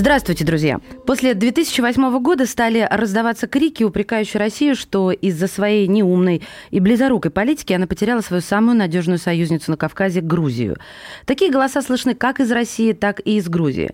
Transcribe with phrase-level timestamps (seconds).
[0.00, 0.80] Здравствуйте, друзья!
[1.04, 6.40] После 2008 года стали раздаваться крики, упрекающие Россию, что из-за своей неумной
[6.70, 10.78] и близорукой политики она потеряла свою самую надежную союзницу на Кавказе– Грузию.
[11.26, 13.90] Такие голоса слышны как из России, так и из Грузии.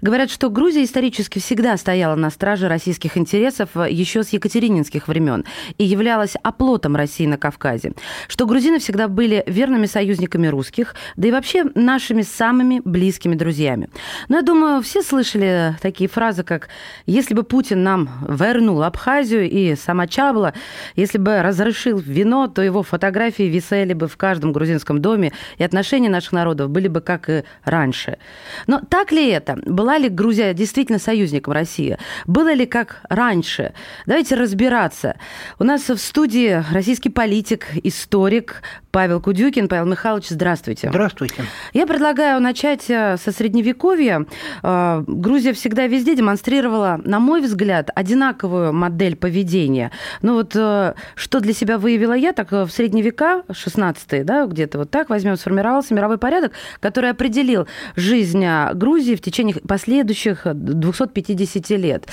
[0.00, 5.44] Говорят, что Грузия исторически всегда стояла на страже российских интересов еще с екатерининских времен
[5.76, 7.92] и являлась оплотом России на Кавказе.
[8.28, 13.90] Что грузины всегда были верными союзниками русских, да и вообще нашими самыми близкими друзьями.
[14.30, 15.49] Но я думаю, все слышали
[15.80, 16.68] такие фразы, как
[17.06, 20.54] «если бы Путин нам вернул Абхазию и Самачабла,
[20.96, 26.08] если бы разрешил вино, то его фотографии висели бы в каждом грузинском доме, и отношения
[26.08, 28.18] наших народов были бы как и раньше».
[28.66, 29.58] Но так ли это?
[29.66, 31.98] Была ли Грузия действительно союзником России?
[32.26, 33.72] Было ли как раньше?
[34.06, 35.16] Давайте разбираться.
[35.58, 39.68] У нас в студии российский политик, историк Павел Кудюкин.
[39.68, 40.88] Павел Михайлович, здравствуйте.
[40.88, 41.44] Здравствуйте.
[41.72, 44.26] Я предлагаю начать э, со Средневековья.
[44.62, 45.04] Э,
[45.40, 49.90] Грузия всегда везде демонстрировала, на мой взгляд, одинаковую модель поведения.
[50.20, 54.76] Ну вот э, что для себя выявила я, так в средние века, 16 да, где-то
[54.76, 62.06] вот так возьмем, сформировался мировой порядок, который определил жизнь Грузии в течение последующих 250 лет.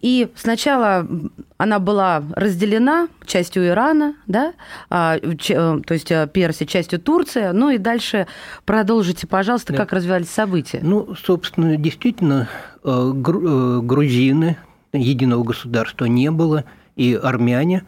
[0.00, 1.08] И сначала
[1.56, 4.52] она была разделена частью Ирана, да,
[4.90, 7.50] а, то есть Персия, частью Турции.
[7.52, 8.28] Ну и дальше
[8.64, 9.78] продолжите, пожалуйста, да.
[9.78, 10.80] как развивались события.
[10.82, 12.50] Ну, собственно, действительно,
[12.82, 14.58] э, э, грузины,
[14.92, 16.64] единого государства не было,
[16.96, 17.84] и армяне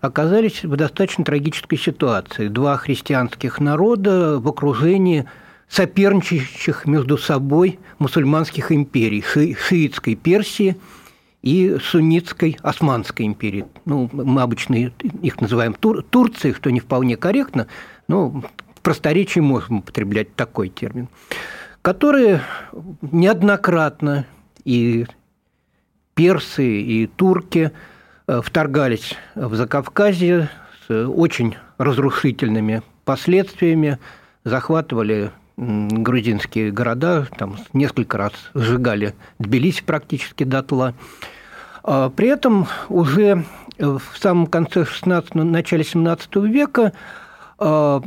[0.00, 2.46] оказались в достаточно трагической ситуации.
[2.46, 5.26] Два христианских народа в окружении
[5.68, 10.76] соперничающих между собой мусульманских империй, ши шиитской Персии–
[11.42, 13.66] и суннитской Османской империи.
[13.84, 14.90] Ну, мы обычно
[15.22, 17.68] их называем Тур Турцией, что не вполне корректно,
[18.08, 21.06] но в просторечии можем употреблять такой термин,
[21.86, 22.40] которые
[23.00, 24.26] неоднократно
[24.64, 25.06] и
[26.14, 27.70] персы, и турки
[28.26, 30.50] э, вторгались в Закавказье
[30.88, 34.00] с очень разрушительными последствиями,
[34.42, 40.92] захватывали грузинские города, там несколько раз сжигали Тбилиси практически дотла.
[41.84, 43.44] А при этом уже
[43.78, 46.92] в самом конце 16 начале 17 века
[47.60, 48.02] а,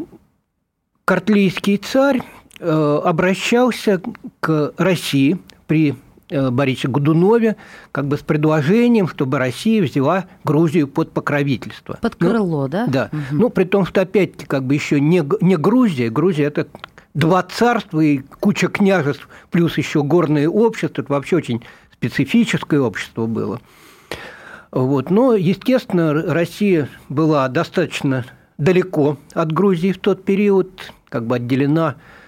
[1.06, 2.24] картлийский царь
[2.60, 4.02] обращался
[4.40, 5.96] к России при
[6.30, 7.56] Борисе Годунове
[7.92, 11.98] как бы с предложением, чтобы Россия взяла Грузию под покровительство.
[12.02, 12.88] Под ну, крыло, ну, да?
[12.88, 13.10] Да.
[13.12, 13.22] Угу.
[13.42, 16.68] Ну, при том, что опять-таки как бы еще не, не Грузия, Грузия– это
[17.14, 23.60] два царства и куча княжеств, плюс еще горное общество, это вообще очень специфическое общество было.
[24.72, 25.10] Вот.
[25.10, 28.26] Но, естественно, Россия была достаточно
[28.58, 32.19] далеко от Грузии в тот период, как бы отделена э,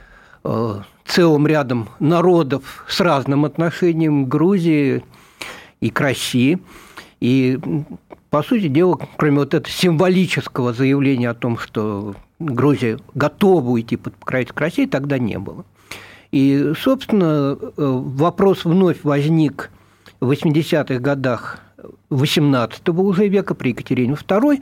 [1.06, 5.04] целым рядом народов с разным отношением к Грузии
[5.80, 6.60] и к России.
[7.20, 7.60] И,
[8.30, 14.16] по сути дела, кроме вот этого символического заявления о том, что Грузия готова уйти под
[14.16, 15.66] покровительство России, тогда не было.
[16.32, 19.70] И, собственно, э, вопрос вновь возник
[20.22, 21.60] в 80-х годах
[22.10, 24.62] XVIII уже века при Екатерине II,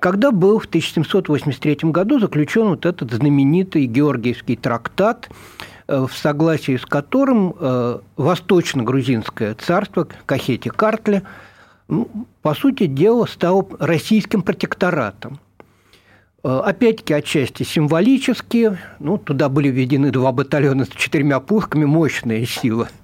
[0.00, 5.28] когда был в 1783 году заключен вот этот знаменитый Георгиевский трактат,
[5.86, 11.22] э, в согласии с которым э, Восточно-Грузинское царство Кахети Картля,
[11.88, 12.08] ну,
[12.42, 15.38] по сути дела, стало российским протекторатом.
[16.42, 22.88] Э, опять-таки, отчасти символически, ну, туда были введены два батальона с четырьмя пушками, мощная сила–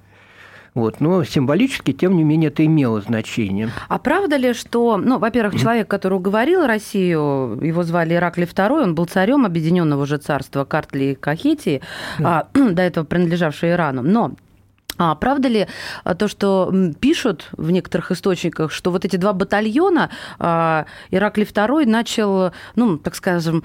[0.77, 0.99] вот.
[0.99, 3.71] Но символически, тем не менее, это имело значение.
[3.89, 8.93] А правда ли, что, ну, во-первых, человек, который уговорил Россию, его звали Ираклий II, он
[8.93, 11.81] был царем Объединенного же царства Картли и Кахетии,
[12.23, 14.03] а, до этого принадлежавшего Ирану.
[14.03, 14.33] Но
[14.99, 15.67] а правда ли
[16.03, 21.87] а, то, что пишут в некоторых источниках, что вот эти два батальона а, Ираклий II
[21.87, 23.63] начал, ну, так скажем,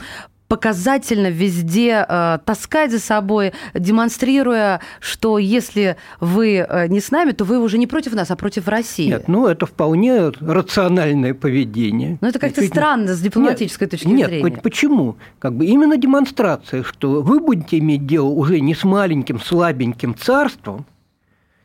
[0.53, 7.45] показательно везде э, таскать за собой, демонстрируя, что если вы э, не с нами, то
[7.45, 9.07] вы уже не против нас, а против России.
[9.07, 12.19] Нет, ну это вполне рациональное поведение.
[12.21, 14.51] Но это как-то странно с дипломатической нет, точки нет, зрения.
[14.51, 15.17] Нет, почему?
[15.39, 20.85] Как бы именно демонстрация, что вы будете иметь дело уже не с маленьким слабеньким царством,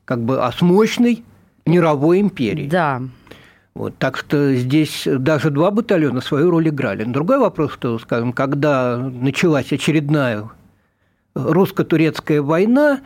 [0.06, 1.26] как бы, а с мощной
[1.66, 2.70] мировой империей.
[2.70, 3.02] Да.
[3.78, 7.04] Вот, так что здесь даже два батальона свою роль играли.
[7.04, 10.50] Другой вопрос, что, скажем, когда началась очередная
[11.36, 13.02] русско-турецкая война,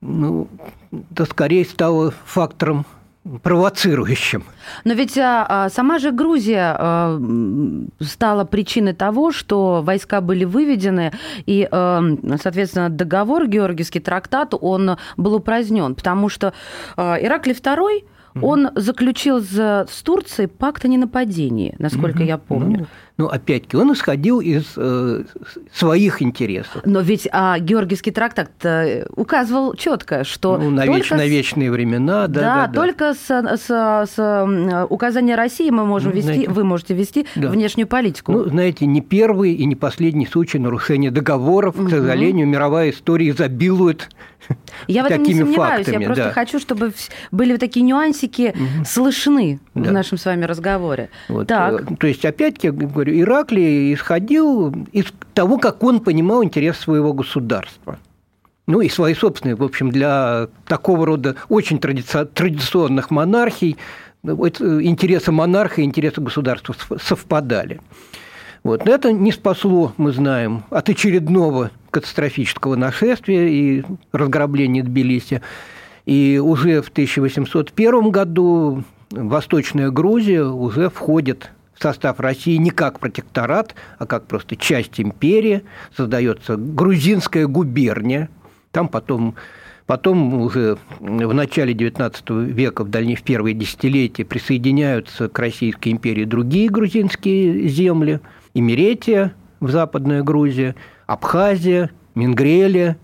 [0.00, 0.48] ну,
[1.12, 2.86] это скорее стало фактором
[3.44, 4.42] провоцирующим.
[4.82, 7.20] Но ведь а, сама же Грузия а,
[8.00, 11.12] стала причиной того, что войска были выведены,
[11.46, 12.02] и, а,
[12.42, 16.52] соответственно, договор, Георгиевский трактат, он был упразднен, потому что
[16.96, 18.02] а, Ираклий II
[18.40, 22.80] он заключил с, с Турцией пакт о ненападении, насколько я помню.
[22.80, 22.86] Ну,
[23.20, 25.24] ну, опять-таки, он исходил из э,
[25.74, 26.80] своих интересов.
[26.86, 30.56] Но ведь а, Георгиевский трактат э, указывал четко, что...
[30.56, 32.72] Ну, на, веч, на вечные времена, да, да, да.
[32.72, 37.50] только с, с, с указания России мы можем ну, вести, знаете, вы можете вести да.
[37.50, 38.32] внешнюю политику.
[38.32, 41.88] Ну, знаете, не первый и не последний случай нарушения договоров, угу.
[41.88, 44.08] к сожалению, мировая история изобилует
[44.86, 46.32] я в этом не сомневаюсь, фактами, я просто да.
[46.32, 46.92] хочу, чтобы
[47.30, 48.84] были такие нюансики угу.
[48.84, 49.90] слышны да.
[49.90, 51.10] в нашем с вами разговоре.
[51.28, 51.46] Вот.
[51.46, 51.90] Так.
[51.90, 57.98] Э, то есть, опять-таки, говорю, Ираклий исходил из того, как он понимал интерес своего государства.
[58.66, 63.76] Ну и свои собственные, в общем, для такого рода очень традиционных монархий
[64.22, 67.80] интересы монарха и интересы государства совпадали.
[68.62, 68.84] Вот.
[68.84, 75.42] Но это не спасло, мы знаем, от очередного катастрофического нашествия и разграбления Тбилиси.
[76.06, 83.74] И уже в 1801 году Восточная Грузия уже входит в состав России не как протекторат,
[83.98, 85.62] а как просто часть империи.
[85.96, 88.28] Создается грузинская губерния.
[88.70, 89.34] Там потом
[89.90, 96.68] Потом уже в начале XIX века, в дальнейшем первые десятилетия, присоединяются к Российской империи другие
[96.68, 98.20] грузинские земли.
[98.54, 100.76] Имеретия в Западная Грузия,
[101.10, 102.96] Абхазия, Мингрелия.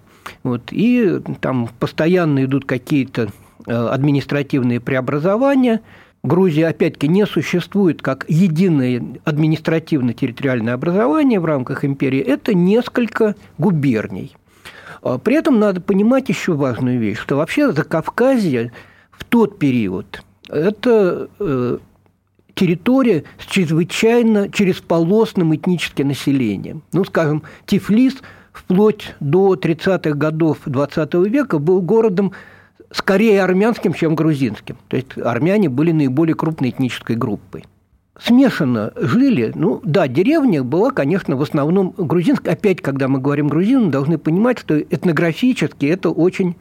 [0.44, 3.31] Вот, и там постоянно идут какие-то
[3.67, 5.81] э, административные преобразования.
[6.23, 12.20] Грузия, опять-таки, не существует как единое административно-территориальное образование в рамках империи.
[12.20, 14.37] Это несколько губерний.
[15.03, 18.70] А при этом надо понимать еще важную вещь, что вообще Закавказье
[19.11, 21.79] в тот период это э,
[22.56, 26.82] территория с чрезвычайно чересполосным этническим населением.
[26.93, 28.14] Ну, скажем, Тифлис
[28.53, 32.32] вплоть до 30-х годов XX века был городом
[32.91, 34.76] скорее армянским, чем грузинским.
[34.88, 37.64] То есть армяне были наиболее крупной этнической группой.
[38.19, 42.55] Смешанно жили, ну да, деревня была, конечно, в основном грузинская.
[42.55, 46.56] Опять, когда мы говорим грузин, должны понимать, что этнографически это очень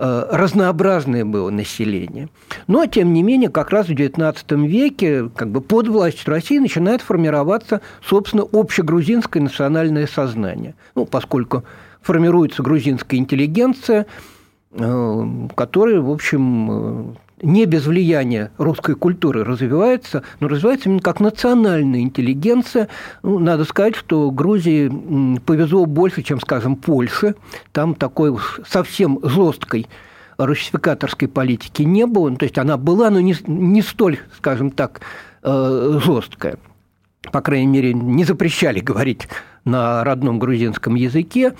[0.00, 2.28] разнообразное было население.
[2.66, 7.02] Но, тем не менее, как раз в XIX веке как бы под властью России начинает
[7.02, 10.74] формироваться, собственно, общегрузинское национальное сознание.
[10.94, 11.64] Ну, поскольку
[12.00, 14.06] формируется грузинская интеллигенция,
[14.72, 21.20] э, которая, в общем, э, не без влияния русской культуры развивается, но развивается именно как
[21.20, 22.88] национальная интеллигенция.
[23.22, 27.34] Ну, надо сказать, что Грузии повезло больше, чем, скажем, Польше.
[27.72, 29.86] Там такой совсем жесткой
[30.36, 32.34] русификаторской политики не было.
[32.36, 35.00] То есть она была, но не, не столь, скажем так,
[35.42, 36.56] э, жесткая.
[37.32, 39.28] По крайней мере, не запрещали говорить
[39.64, 41.54] на родном грузинском языке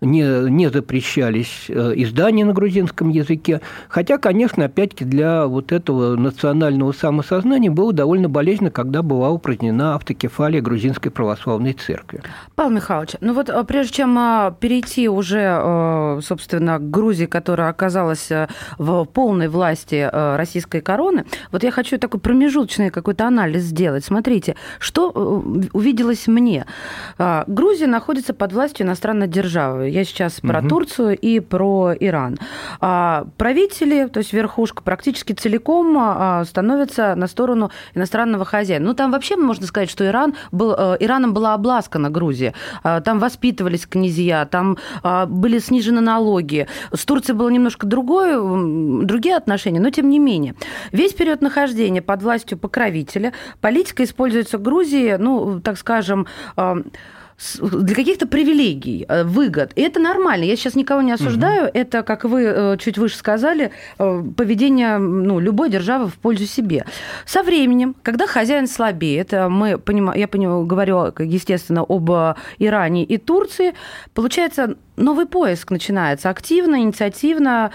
[0.00, 3.60] не, не запрещались э, издания на грузинском языке.
[3.88, 10.62] Хотя, конечно, опять-таки для вот этого национального самосознания было довольно болезненно, когда была упразднена автокефалия
[10.62, 12.22] грузинской православной церкви.
[12.54, 18.30] Павел Михайлович, ну вот э, прежде чем э, перейти уже, собственно, к Грузии, которая оказалась
[18.78, 24.04] в полной власти российской короны, вот я хочу такой промежуточный какой-то анализ сделать.
[24.04, 26.66] Смотрите, что увиделось мне.
[27.46, 30.68] Грузия находится под властью иностранной державы я сейчас про угу.
[30.68, 32.38] Турцию и про Иран.
[32.80, 38.86] А, правители, то есть верхушка, практически целиком а, становятся на сторону иностранного хозяина.
[38.86, 42.54] Ну, там вообще можно сказать, что Иран был, э, Ираном была обласкана Грузия.
[42.82, 44.78] А, там воспитывались князья, там
[45.26, 46.66] были снижены налоги.
[46.92, 48.38] С Турцией было немножко другое,
[49.04, 50.54] другие отношения, но тем не менее.
[50.92, 56.26] Весь период нахождения под властью покровителя политика используется в Грузии, ну, так скажем,
[57.60, 59.72] для каких-то привилегий, э, выгод.
[59.76, 60.44] И это нормально.
[60.44, 61.64] Я сейчас никого не осуждаю.
[61.64, 61.70] Угу.
[61.74, 66.84] Это, как вы э, чуть выше сказали, э, поведение ну, любой державы в пользу себе.
[67.24, 72.10] Со временем, когда хозяин слабеет, мы понимаем, я понимаю, говорю, естественно, об
[72.58, 73.74] Иране и Турции,
[74.14, 77.72] получается новый поиск начинается, активно, инициативно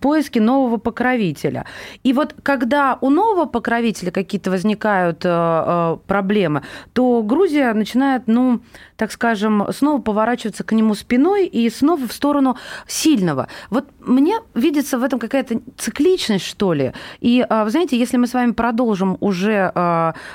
[0.00, 1.66] поиски нового покровителя.
[2.02, 8.60] И вот когда у нового покровителя какие-то возникают э, э, проблемы, то Грузия начинает, ну,
[8.96, 12.56] так скажем, снова поворачиваться к нему спиной и снова в сторону
[12.86, 13.48] сильного.
[13.70, 16.92] Вот мне видится в этом какая-то цикличность, что ли.
[17.20, 19.72] И, э, вы знаете, если мы с вами продолжим уже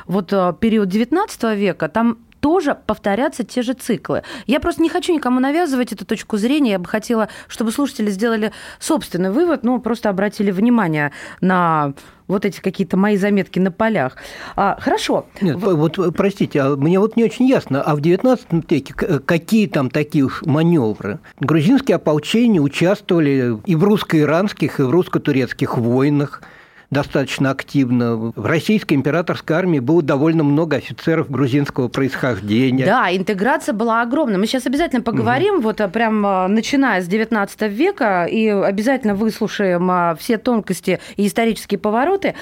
[0.05, 4.23] вот период XIX века, там тоже повторяться те же циклы.
[4.47, 6.71] Я просто не хочу никому навязывать эту точку зрения.
[6.71, 11.93] Я бы хотела, чтобы слушатели сделали собственный вывод, ну, просто обратили внимание на
[12.27, 14.17] вот эти какие-то мои заметки на полях.
[14.57, 15.25] А, хорошо.
[15.39, 18.38] Нет, вот простите, а мне вот не очень ясно, а в XIX
[18.69, 21.19] веке какие там такие уж маневры?
[21.39, 26.41] Грузинские ополчения участвовали и в русско-иранских, и в русско-турецких войнах–
[26.93, 28.15] достаточно активно.
[28.15, 32.85] В российской императорской армии было довольно много офицеров грузинского происхождения.
[32.85, 34.38] Да, интеграция была огромная.
[34.38, 35.63] Мы сейчас обязательно поговорим, угу.
[35.63, 41.27] вот а, прям а, начиная с 19 века, и обязательно выслушаем а, все тонкости и
[41.27, 42.35] исторические повороты.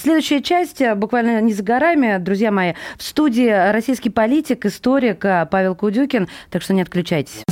[0.00, 5.20] Следующая часть буквально не за горами, друзья мои, в студии российский политик, историк
[5.50, 7.42] Павел Кудюкин, так что не отключайтесь.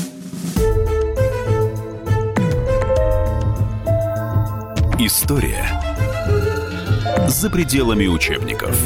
[5.00, 5.83] История
[7.28, 8.78] за пределами учебников.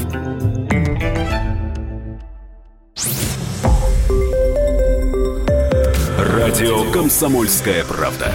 [6.18, 8.32] Радио «Комсомольская правда».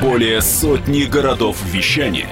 [0.00, 2.28] Более сотни городов вещания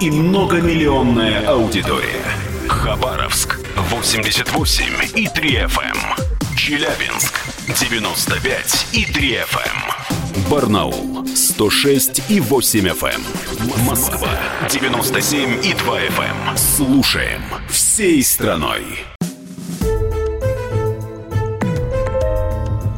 [0.00, 2.24] и многомиллионная аудитория.
[2.68, 5.96] Хабаровск 88 и 3 FM.
[5.96, 6.56] Эм.
[6.56, 7.40] Челябинск
[7.80, 10.25] 95 и 3 FM.
[10.50, 13.06] Барнаул 106 и 8 FM.
[13.06, 13.84] Эм.
[13.86, 14.28] Москва
[14.70, 16.50] 97 и 2 FM.
[16.50, 16.56] Эм.
[16.56, 18.82] Слушаем всей страной.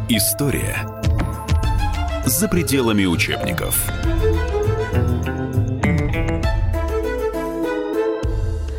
[0.09, 0.87] История
[2.27, 3.77] за пределами учебников.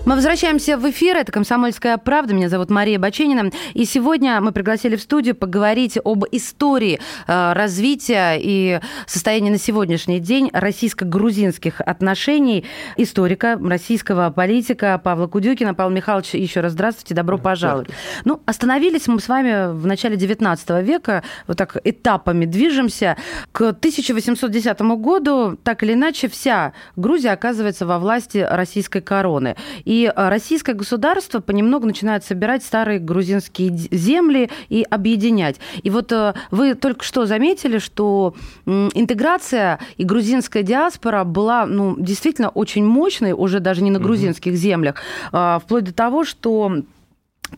[0.09, 1.17] Мы возвращаемся в эфир.
[1.17, 2.33] Это «Комсомольская правда».
[2.33, 3.51] Меня зовут Мария Баченина.
[3.75, 10.19] И сегодня мы пригласили в студию поговорить об истории э, развития и состояния на сегодняшний
[10.19, 12.65] день российско-грузинских отношений
[12.97, 15.75] историка, российского политика Павла Кудюкина.
[15.75, 17.89] Павел Михайлович, еще раз здравствуйте, добро пожаловать.
[18.25, 23.15] Ну, остановились мы с вами в начале 19 века, вот так этапами движемся.
[23.51, 29.55] К 1810 году, так или иначе, вся Грузия оказывается во власти российской короны.
[29.85, 35.57] И и а, российское государство понемногу начинает собирать старые грузинские земли и объединять.
[35.83, 38.33] И вот э, вы только что заметили, что
[38.65, 44.95] интеграция и грузинская диаспора была ну, действительно очень мощной, уже даже не на грузинских землях,
[45.31, 46.83] а, вплоть до того, что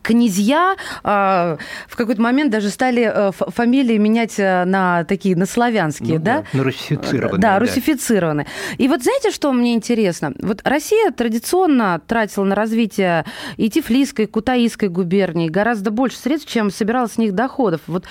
[0.02, 1.56] князья э,
[1.88, 6.44] в какой-то момент даже стали э, фамилии менять э, на такие, на славянские, ну, да?
[6.52, 6.58] да?
[6.58, 7.40] На русифицированные.
[7.40, 8.46] Да, да, русифицированные.
[8.78, 10.32] И вот знаете, что мне интересно?
[10.40, 13.24] Вот Россия традиционно тратила на развитие
[13.56, 17.80] и Тифлисской, и Кутаисской губернии гораздо больше средств, чем собирала с них доходов.
[17.86, 18.04] Вот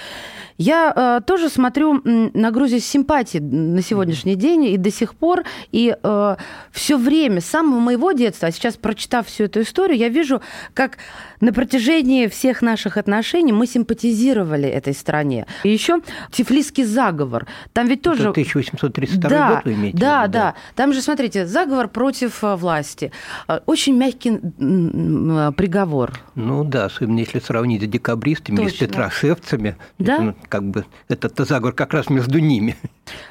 [0.62, 5.44] я э, тоже смотрю на Грузию с симпатией на сегодняшний день и до сих пор,
[5.72, 6.36] и э,
[6.72, 10.42] все время, с самого моего детства, а сейчас прочитав всю эту историю, я вижу,
[10.74, 10.98] как
[11.40, 15.48] на протяжении всех наших отношений мы симпатизировали этой стране.
[15.64, 16.02] И еще
[16.32, 17.48] Тифлисский заговор.
[17.74, 18.22] Там ведь тоже...
[18.22, 20.56] Это 1832 да, год вы имеете да, виду, да, да.
[20.76, 23.12] Там же, смотрите, заговор против э, власти.
[23.48, 26.20] Э, очень мягкий э, приговор.
[26.36, 28.72] Ну да, особенно если сравнить с декабристами Точно.
[28.72, 29.76] с петрошевцами.
[29.98, 30.36] Да?
[30.52, 32.76] Как бы этот заговор как раз между ними.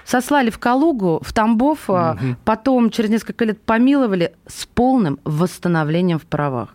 [0.06, 2.36] Сослали в Калугу, в Тамбов, угу.
[2.46, 6.74] потом через несколько лет помиловали с полным восстановлением в правах.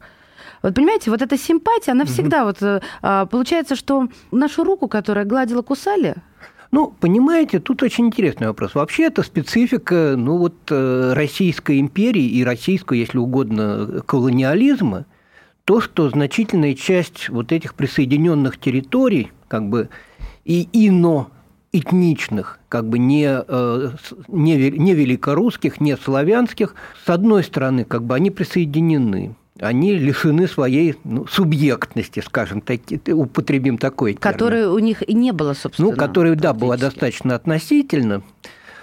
[0.62, 2.46] Вот понимаете, вот эта симпатия, она всегда угу.
[2.46, 6.16] вот э, а, получается, что нашу руку, которая гладила, кусали.
[6.70, 8.76] Ну, понимаете, тут очень интересный вопрос.
[8.76, 15.06] Вообще это специфика, ну вот э, Российской империи и российского, если угодно, колониализма,
[15.66, 19.90] то, что значительная часть вот этих присоединенных территорий, как бы
[20.46, 21.30] и ино
[21.74, 23.90] этничных, как бы не, э,
[24.30, 26.76] не, не великорусских, не славянских,
[27.06, 33.78] с одной стороны, как бы они присоединены они лишены своей ну, субъектности, скажем, так, употребим
[33.78, 34.34] такой термин.
[34.34, 35.92] Которой у них и не было, собственно.
[35.92, 38.22] Ну, которая, да, была достаточно относительно,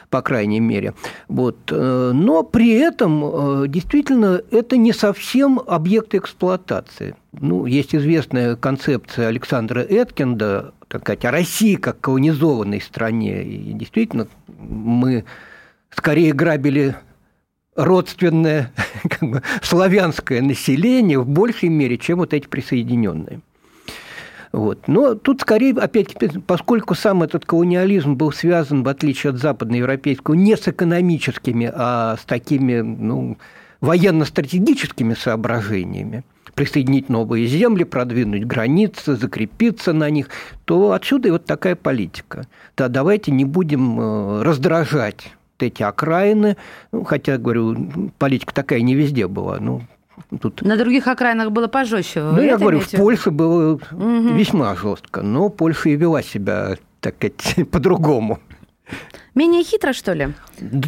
[0.09, 0.95] по крайней мере.
[1.28, 1.59] Вот.
[1.71, 7.16] Э, но при этом э, действительно это не совсем объект эксплуатации.
[7.38, 13.42] Ну, есть известная концепция Александра Эткинда, так сказать, о России как колонизованной стране.
[13.42, 15.25] И действительно, мы
[15.88, 16.94] скорее грабили
[17.75, 18.72] родственное
[19.08, 23.40] как бы, славянское население в большей мере, чем вот эти присоединенные.
[24.52, 24.87] Вот.
[24.87, 26.14] Но тут скорее, опять,
[26.46, 32.25] поскольку сам этот колониализм был связан, в отличие от западноевропейского, не с экономическими, а с
[32.26, 33.38] такими ну,
[33.82, 36.24] военно-стратегическими соображениями,
[36.54, 40.28] присоединить новые земли, продвинуть границы, закрепиться на них,
[40.64, 42.46] то отсюда и вот такая политика.
[42.76, 46.56] Да, давайте не будем э, раздражать эти окраины,
[46.92, 49.82] ну, хотя, говорю, политика такая не везде была, ну,
[50.40, 50.62] Тут...
[50.62, 52.22] На других окраинах было пожестче.
[52.22, 54.34] Ну, я говорю, в Польше было угу.
[54.34, 58.38] весьма жестко, но Польша и вела себя, так сказать, по-другому.
[59.34, 60.28] Менее хитро, что ли?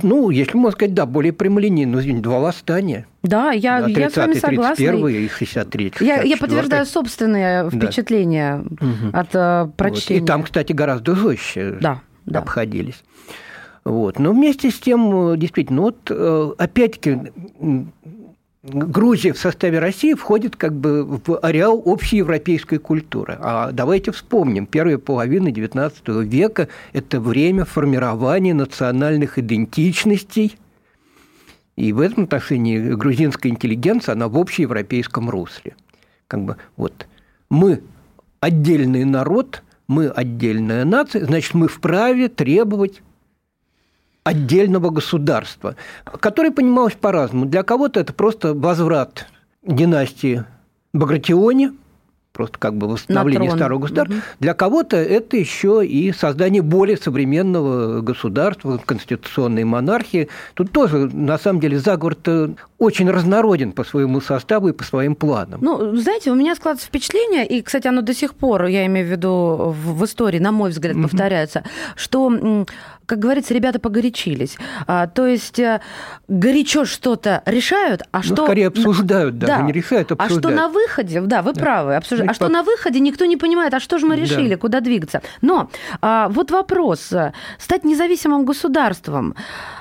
[0.03, 2.03] Ну, если можно сказать, да, более прямолинейно.
[2.03, 3.07] Ну, два восстания.
[3.23, 4.77] Да, я, да, 30, я с вами согласна.
[4.77, 9.21] 31 и 63 я, я подтверждаю собственные впечатления да.
[9.21, 10.21] от uh, прочтения.
[10.21, 10.25] Вот.
[10.25, 13.03] И там, кстати, гораздо жестче да, обходились.
[13.03, 13.33] Да.
[13.85, 14.19] Вот.
[14.19, 17.33] Но вместе с тем, э, действительно, вот э, опять-таки
[18.67, 23.37] Грузия в составе России входит как бы в ареал общеевропейской культуры.
[23.39, 30.57] А давайте вспомним, первая половина XIX века– это время формирования национальных идентичностей,
[31.77, 35.77] и в этом отношении грузинская интеллигенция, она в общеевропейском русле.
[36.27, 37.07] Как бы вот
[37.51, 37.83] мы
[38.41, 43.03] отдельный народ, мы отдельная нация, значит, мы вправе требовать
[44.25, 47.45] отдельного государства, которое понималось по-разному.
[47.47, 49.27] Для кого-то это просто возврат
[49.63, 50.45] династии
[50.93, 51.71] Багратиони–
[52.35, 54.17] просто как бы восстановление старого государства.
[54.17, 54.23] Угу.
[54.41, 60.29] Для кого-то это еще и создание более современного государства, конституционной монархии.
[60.55, 62.17] Тут тоже, на самом деле, заговор
[62.79, 65.61] очень разнороден по своему составу и по своим планам.
[65.63, 69.11] Ну, знаете, у меня складывается впечатление, и, кстати, оно до сих пор, я имею в
[69.11, 71.63] виду, в истории, на мой взгляд, повторяется,
[71.95, 72.67] что
[73.07, 74.57] как говорится, ребята погорячились.
[74.87, 75.81] А, то есть э,
[76.29, 78.45] горячо что-то решают, а ну, что...
[78.45, 79.63] скорее обсуждают, даже да.
[79.63, 80.45] не решают, обсуждают.
[80.45, 81.61] А что на выходе, да, вы да.
[81.61, 82.31] правы, обсуждают.
[82.31, 84.57] А что на выходе никто не понимает, а что же мы решили, да.
[84.57, 85.23] куда двигаться.
[85.43, 85.71] Но
[86.01, 87.13] а, вот вопрос.
[87.59, 89.35] Стать независимым государством,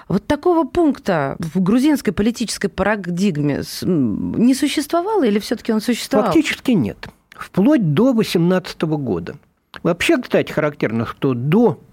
[0.07, 6.27] вот такого пункта в грузинской политической парадигме не существовало или все таки он существовал?
[6.27, 7.07] Фактически нет.
[7.31, 9.35] Вплоть до 18 года.
[9.81, 11.79] Вообще, кстати, характерно, что до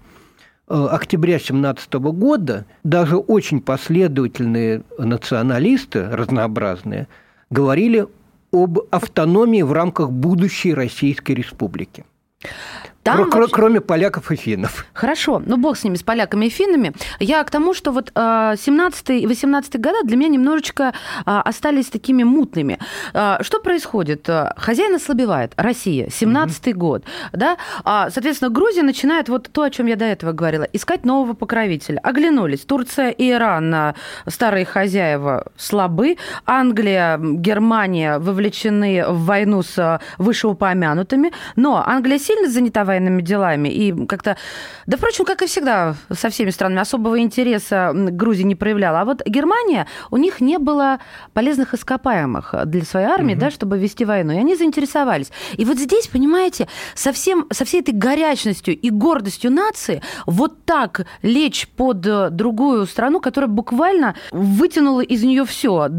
[0.71, 7.07] октября 17 года даже очень последовательные националисты, разнообразные,
[7.49, 8.07] говорили
[8.53, 12.05] об автономии в рамках будущей Российской Республики.
[13.03, 13.55] Там Кр- вообще...
[13.55, 14.85] Кроме поляков и финнов.
[14.93, 16.93] Хорошо, ну бог с ними, с поляками и финнами.
[17.19, 20.93] Я к тому, что вот 17 и 18 года для меня немножечко
[21.25, 22.77] а, остались такими мутными.
[23.13, 24.29] А, что происходит?
[24.57, 26.79] Хозяин ослабевает, Россия, 17 угу.
[26.79, 27.03] год.
[27.31, 27.57] Да?
[27.83, 31.99] А, соответственно, Грузия начинает вот то, о чем я до этого говорила, искать нового покровителя.
[31.99, 32.61] Оглянулись.
[32.61, 33.95] Турция и Иран,
[34.27, 36.17] старые хозяева, слабы.
[36.45, 41.31] Англия, Германия вовлечены в войну с вышеупомянутыми.
[41.55, 43.69] Но Англия сильно занята военными делами.
[43.69, 44.37] И как-то,
[44.85, 49.01] да, впрочем, как и всегда со всеми странами, особого интереса Грузия не проявляла.
[49.01, 50.99] А вот Германия, у них не было
[51.33, 53.41] полезных ископаемых для своей армии, угу.
[53.41, 54.33] да, чтобы вести войну.
[54.33, 55.31] И они заинтересовались.
[55.57, 61.67] И вот здесь, понимаете, совсем, со всей этой горячностью и гордостью нации вот так лечь
[61.67, 62.01] под
[62.35, 65.89] другую страну, которая буквально вытянула из нее все,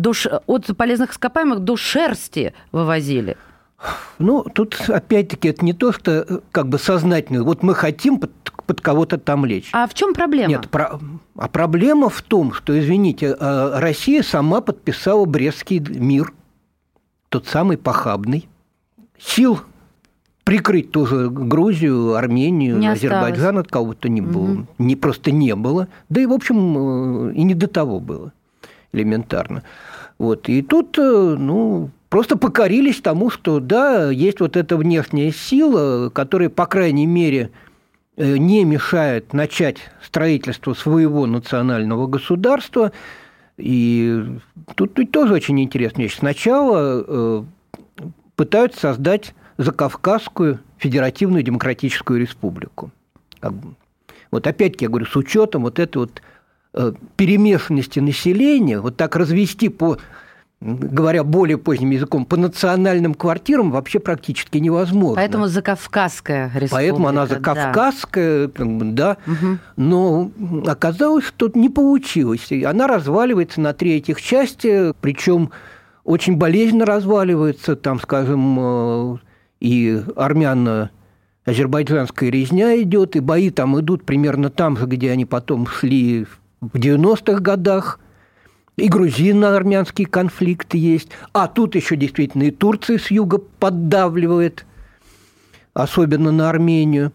[0.47, 3.37] от полезных ископаемых до шерсти вывозили.
[4.19, 7.43] Ну, тут опять-таки это не то, что э, как бы сознательно.
[7.43, 8.31] Вот мы хотим под,
[8.67, 9.71] под кого-то там лечь.
[9.73, 10.49] А в чем проблема?
[10.49, 10.99] Нет, про...
[11.37, 16.33] а проблема в том, что, извините, э, Россия сама подписала Брестский мир,
[17.29, 18.49] тот самый похабный.
[19.19, 19.61] Сил
[20.45, 24.53] прикрыть тоже Грузию, Армению, не Азербайджан от кого-то не было.
[24.53, 24.67] Угу.
[24.79, 25.89] Не, просто не было.
[26.09, 28.33] Да и, в общем, э, и не до того было
[28.93, 29.63] элементарно.
[30.19, 30.49] Вот.
[30.49, 36.67] И тут, ну, просто покорились тому, что да, есть вот эта внешняя сила, которая, по
[36.67, 37.51] крайней мере,
[38.19, 42.93] э, не мешает начать строительство своего национального государства.
[43.57, 44.27] И
[44.75, 46.19] тут, тут тоже очень интересная вещь.
[46.19, 47.45] Сначала э,
[48.37, 52.91] пытаются создать Закавказскую Федеративную Демократическую Республику.
[54.31, 56.21] Вот опять-таки, я говорю, с учетом вот этой вот
[56.75, 59.97] э, перемешанности населения, вот так развести по
[60.63, 65.17] говоря более поздним языком, по национальным квартирам вообще практически невозможно.
[65.17, 66.75] Поэтому Закавказская республика.
[66.75, 69.17] Поэтому она Закавказская, да, как бы, да.
[69.27, 69.59] Угу.
[69.77, 70.31] но
[70.67, 72.51] оказалось, что не получилось.
[72.65, 75.51] Она разваливается на три этих части, причем
[76.05, 79.17] очень болезненно разваливается, там, скажем, э,
[79.61, 80.91] и армяно
[81.45, 86.27] азербайджанская резня идет, и бои там идут примерно там же, где они потом шли
[86.61, 87.99] в 90-х годах–
[88.77, 91.09] и грузино-армянский конфликт есть.
[91.33, 94.65] А тут еще действительно и Турция с юга поддавливает,
[95.75, 97.13] особенно на Армению.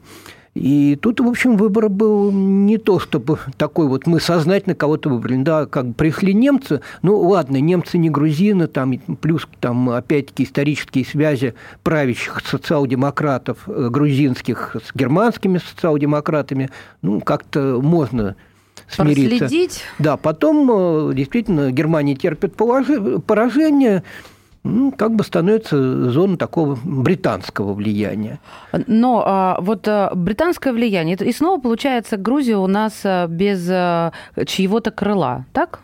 [0.53, 5.43] И тут, в общем, выбор был не то, чтобы такой вот мы сознательно кого-то выбрали.
[5.43, 11.05] Да, как бы пришли немцы, ну ладно, немцы не грузины, там плюс там опять-таки исторические
[11.05, 16.71] связи правящих социал-демократов э, грузинских с германскими социал-демократами,
[17.03, 18.35] ну как-то можно
[18.89, 19.39] смириться.
[19.39, 19.81] Проследить.
[19.99, 24.03] Да, потом э, действительно Германия терпит поражение,
[24.63, 28.39] ну, как бы становится зона такого британского влияния.
[28.87, 34.11] Но а, вот а, британское влияние, и снова получается Грузия у нас а, без а,
[34.45, 35.79] чьего-то крыла, так?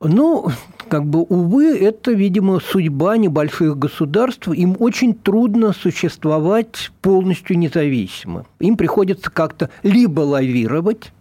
[0.00, 0.48] Ну,
[0.88, 4.46] как бы, увы, это, видимо, судьба небольших государств.
[4.46, 8.46] Им очень трудно существовать полностью независимо.
[8.60, 11.12] Им приходится как-то либо лавировать,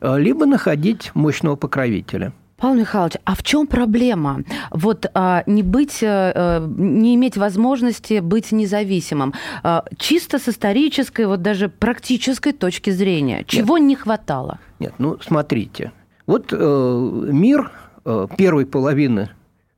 [0.00, 2.32] либо находить мощного покровителя.
[2.58, 4.42] Павел Михайлович, а в чем проблема?
[4.72, 11.40] Вот а, не быть, а, не иметь возможности быть независимым, а, чисто с исторической, вот
[11.40, 13.86] даже практической точки зрения, чего Нет.
[13.86, 14.58] не хватало?
[14.80, 15.92] Нет, ну смотрите,
[16.26, 17.70] вот э, мир
[18.04, 19.30] э, первой половины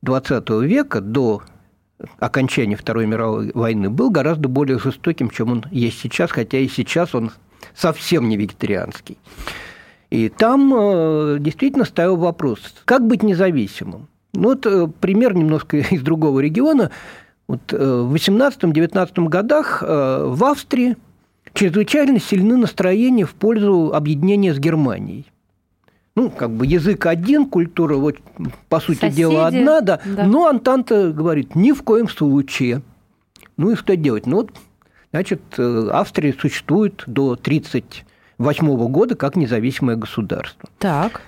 [0.03, 1.43] XX века до
[2.19, 7.13] окончания Второй мировой войны был гораздо более жестоким, чем он есть сейчас, хотя и сейчас
[7.13, 7.31] он
[7.75, 9.17] совсем не вегетарианский.
[10.11, 14.07] И там э, действительно стоял вопрос, как быть независимым.
[14.33, 16.91] Ну, вот э, пример немножко из другого региона.
[17.47, 20.97] Вот э, в 18-19 годах в Австрии
[21.53, 25.25] чрезвычайно сильны настроения в пользу объединения с Германией.
[26.15, 28.17] Ну, как бы язык один, культура, вот,
[28.67, 30.01] по сути Соседи, дела, одна, да.
[30.05, 30.27] да.
[30.27, 32.81] Но Антанта говорит, ни в коем случае.
[33.55, 34.25] Ну и что делать?
[34.25, 34.51] Ну, вот,
[35.11, 38.03] значит, Австрия существует до 30
[38.41, 40.69] 1948 года как независимое государство.
[40.79, 41.21] Так.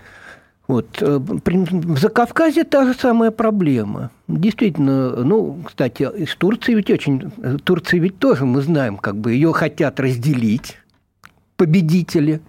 [0.68, 1.02] Вот.
[1.02, 4.12] Э, в Закавказье та же самая проблема.
[4.28, 7.32] Действительно, ну, кстати, из Турции ведь очень...
[7.64, 10.78] Турции ведь тоже, мы знаем, как бы ее хотят разделить
[11.58, 12.42] победители.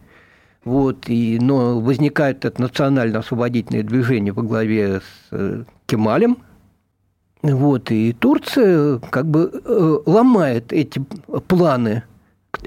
[0.64, 6.38] Вот, и, но возникает это национально-освободительное движение во главе с э, Кемалем.
[7.42, 11.00] Вот, и Турция как бы э, ломает эти
[11.48, 12.05] планы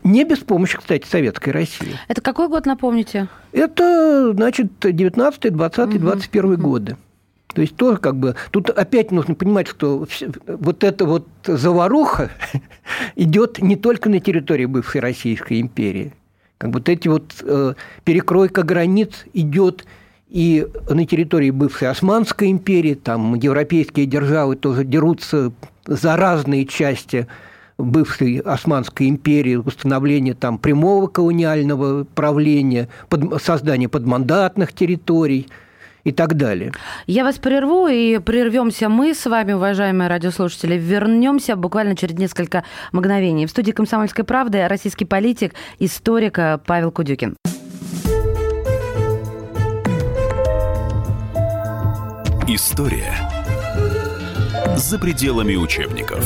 [0.03, 1.95] не без помощи, кстати, Советской России.
[2.07, 3.27] Это какой год, напомните?
[3.51, 6.62] Это, значит, 19 20 21 угу.
[6.62, 6.97] годы.
[7.53, 8.36] То есть тоже как бы...
[8.51, 10.05] Тут опять нужно понимать, что
[10.47, 12.29] вот эта вот заваруха
[13.15, 16.13] идет не только на территории бывшей Российской империи.
[16.57, 19.86] Как вот эти вот э, перекройка границ идет
[20.29, 25.51] и на территории бывшей Османской империи, там европейские державы тоже дерутся
[25.86, 27.27] за разные части
[27.78, 35.48] бывшей Османской империи, установление там прямого колониального правления, под, создание подмандатных территорий
[36.04, 36.72] и так далее.
[37.06, 40.76] Я вас прерву, и прервемся мы с вами, уважаемые радиослушатели.
[40.76, 43.46] Вернемся буквально через несколько мгновений.
[43.46, 47.36] В студии «Комсомольской правды» российский политик, историк Павел Кудюкин.
[52.48, 53.13] История
[54.78, 56.26] за пределами учебников.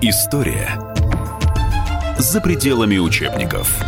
[0.00, 0.78] История
[2.18, 3.82] за пределами учебников.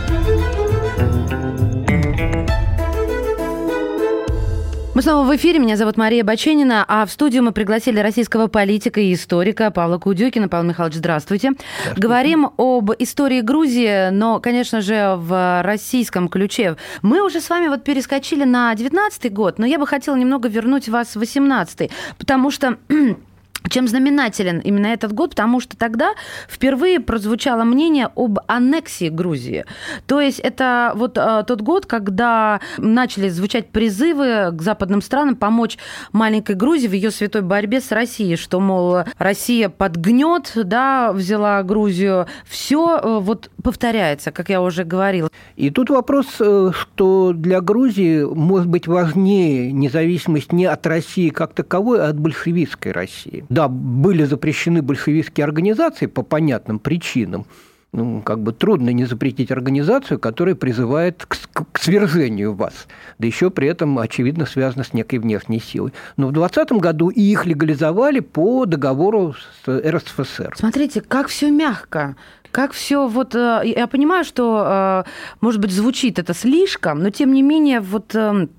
[4.92, 5.61] Мы снова в эфире.
[5.61, 10.49] Меня зовут Мария Баченина, а в студию мы пригласили российского политика и историка Павла Кудюкина.
[10.49, 11.53] Павел Михайлович, здравствуйте.
[11.53, 12.01] здравствуйте.
[12.01, 16.77] Говорим об истории Грузии, но, конечно же, в российском ключе.
[17.03, 20.88] Мы уже с вами вот перескочили на 19 год, но я бы хотела немного вернуть
[20.88, 22.77] вас в 18 потому что
[23.68, 25.31] чем знаменателен именно этот год?
[25.31, 26.14] Потому что тогда
[26.49, 29.64] впервые прозвучало мнение об аннексии Грузии.
[30.07, 35.79] То есть это вот э, тот год, когда начали звучать призывы к западным странам помочь
[36.12, 42.27] маленькой Грузии в ее святой борьбе с Россией, что, мол, Россия подгнет, да, взяла Грузию.
[42.49, 45.31] Все э, вот повторяется, как я уже говорила.
[45.57, 51.53] И тут вопрос, э, что для Грузии может быть важнее независимость не от России как
[51.53, 57.44] таковой, а от большевистской России да, были запрещены большевистские организации по понятным причинам,
[57.92, 61.36] ну, как бы трудно не запретить организацию, которая призывает к,
[61.72, 62.86] к свержению вас,
[63.18, 65.92] да еще при этом, очевидно, связана с некой внешней силой.
[66.16, 69.34] Но в 2020 году и их легализовали по договору
[69.64, 70.54] с РСФСР.
[70.56, 72.14] Смотрите, как все мягко.
[72.52, 73.34] Как все вот...
[73.34, 75.10] Э, я понимаю, что, э,
[75.40, 78.50] может быть, звучит это слишком, но тем не менее, вот эм,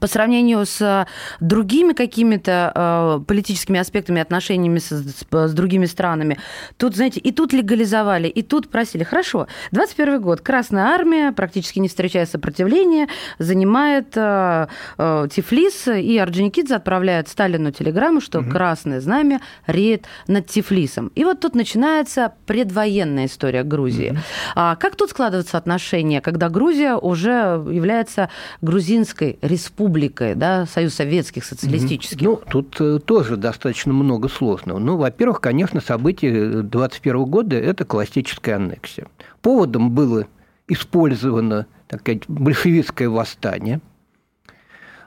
[0.00, 1.06] по сравнению с
[1.40, 6.38] другими какими-то э, политическими аспектами, отношениями с, с, с другими странами,
[6.76, 9.02] тут, знаете, и тут легализовали, и тут просили.
[9.02, 14.66] Хорошо, 21 год, Красная Армия, практически не встречая сопротивления, занимает э,
[14.98, 18.50] э, Тифлис, и Орджоникидзе отправляет Сталину телеграмму, что угу.
[18.50, 21.10] Красное Знамя реет над Тифлисом.
[21.14, 24.10] И вот тут начинается предвоенная история Грузии.
[24.10, 24.18] Угу.
[24.54, 28.28] А как тут складываются отношения, когда Грузия уже является
[28.60, 29.77] грузинской республикой?
[29.78, 32.20] Республикой, да, Союз Советских Социалистических?
[32.20, 34.78] Ну, тут э, тоже достаточно много сложного.
[34.78, 39.06] Ну, во-первых, конечно, события 21 года– это классическая аннексия.
[39.40, 40.26] Поводом было
[40.66, 43.80] использовано, так сказать, большевистское восстание,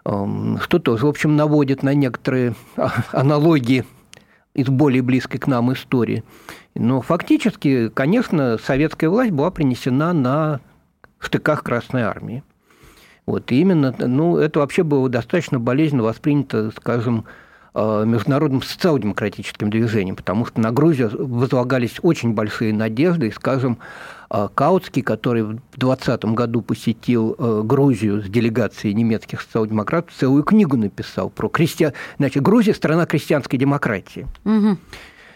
[0.05, 3.85] эм, что тоже, в общем, наводит на некоторые а, аналогии
[4.53, 6.23] из более близкой к нам истории.
[6.75, 10.61] Но фактически, конечно, советская власть была принесена на
[11.19, 12.43] штыках Красной Армии.
[13.25, 17.25] Вот, и именно, ну, это вообще было достаточно болезненно воспринято, скажем,
[17.73, 23.77] э, международным социал-демократическим движением, потому что на Грузию возлагались очень большие надежды, и, скажем,
[24.31, 30.75] э, Каутский, который в 2020 году посетил э, Грузию с делегацией немецких социал-демократов, целую книгу
[30.75, 31.93] написал про крестьян...
[32.17, 34.27] Значит, Грузия– страна крестьянской демократии.
[34.45, 34.77] Угу.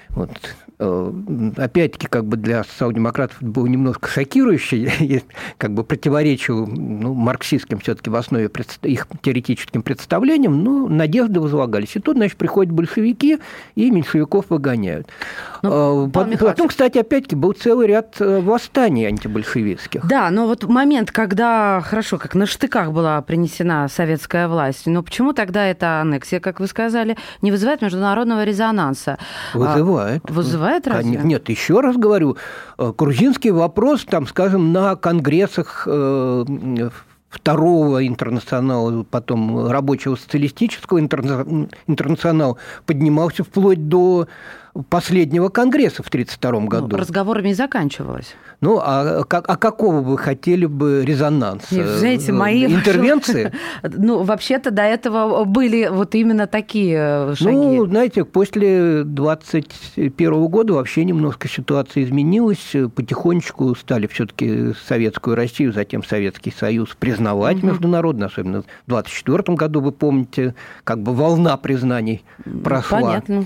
[0.10, 0.32] Вот.
[0.78, 1.12] Э,
[1.56, 5.24] опять-таки, как бы для социал-демократов было немножко шокирующе,
[5.58, 8.52] как бы противоречил ну, марксистским все-таки в основе
[8.84, 11.96] их теоретическим представлениям, но надежды возлагались.
[11.96, 13.40] И тут, значит, приходят большевики
[13.76, 15.08] и меньшевиков выгоняют.
[15.69, 20.06] Ну, Потом, Потом, кстати, опять-таки был целый ряд э, восстаний антибольшевистских.
[20.08, 25.34] Да, но вот момент, когда, хорошо, как на штыках была принесена советская власть, но почему
[25.34, 29.17] тогда эта аннексия, как вы сказали, не вызывает международного резонанса?
[29.54, 30.21] Вызывает.
[30.30, 31.19] Вызывает вызывает разве?
[31.23, 32.38] Нет, еще раз говорю,
[32.78, 36.45] э, грузинский вопрос, там, скажем, на конгрессах э,
[37.36, 44.28] второго интернационала, потом рабочего социалистического интернационала поднимался вплоть до
[44.89, 46.88] последнего конгресса в 1932 ну, году.
[46.91, 48.36] Ну, разговорами и заканчивалось.
[48.65, 51.75] Ну, а, а, а какого вы хотели бы резонанса?
[51.75, 52.65] Нет, знаете, мои...
[52.65, 53.51] Интервенции?
[53.84, 57.51] Ну, вообще-то до этого были вот именно такие э, шаги.
[57.56, 62.73] Ну, знаете, после 21 года вообще немножко ситуация изменилась.
[62.95, 67.67] Потихонечку стали все таки Советскую Россию, затем Советский Союз признавать угу.
[67.67, 72.23] международно, особенно в 24 году, вы помните, как бы волна признаний
[72.63, 73.01] прошла.
[73.01, 73.45] Понятно.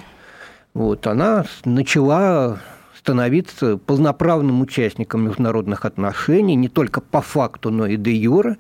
[0.74, 2.60] Вот, она начала
[3.00, 8.58] становиться полноправным участником международных отношений, не только по факту, но и де юре.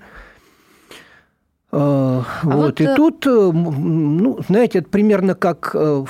[1.71, 2.55] А, вот.
[2.55, 2.81] вот...
[2.81, 6.05] И э, тут, э, ну, знаете, это примерно как э,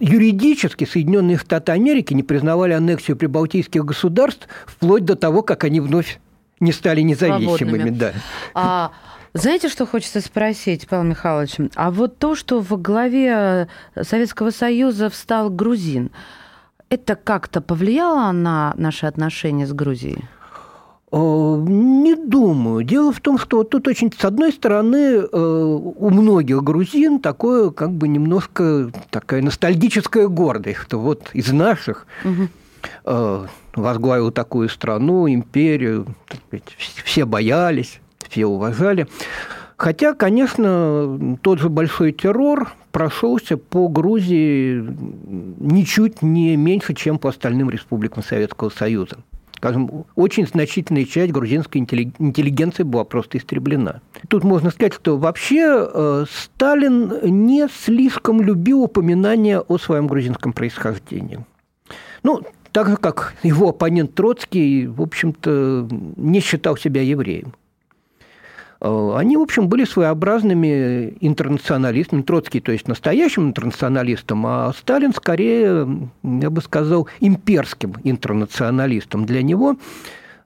[0.00, 6.20] юридически Соединенные Штаты Америки не признавали аннексию прибалтийских государств вплоть до того, как они вновь
[6.58, 7.90] не стали независимыми.
[7.90, 8.12] Да.
[8.54, 8.92] А,
[9.34, 11.56] знаете, что хочется спросить, Павел Михайлович?
[11.76, 13.68] А вот то, что во главе
[14.00, 16.10] Советского Союза встал грузин,
[16.90, 20.24] это как-то повлияло на наши отношения с Грузией?
[21.10, 22.84] Не думаю.
[22.84, 27.92] Дело в том, что тут очень, с одной стороны, э, у многих грузин такое, как
[27.92, 33.48] бы немножко такая ностальгическая гордость, что вот из наших угу.
[33.74, 36.14] возглавил такую страну, империю,
[37.04, 39.08] все боялись, все уважали.
[39.78, 44.84] Хотя, конечно, тот же большой террор прошелся по Грузии
[45.60, 49.18] ничуть не меньше, чем по остальным республикам Советского Союза.
[49.54, 54.00] Скажем, очень значительная часть грузинской интеллигенции была просто истреблена.
[54.26, 57.12] Тут можно сказать, что вообще э, Сталин
[57.46, 61.44] не слишком любил упоминания о своем грузинском происхождении.
[62.24, 67.52] Ну, так же, как его оппонент Троцкий, в общем-то, не считал себя евреем.
[68.80, 72.22] Э, они, в общем, были своеобразными интернационалистами.
[72.22, 79.26] Троцкий, то есть настоящим интернационалистом, а Сталин скорее, я бы сказал, имперским интернационалистом.
[79.26, 79.76] Для него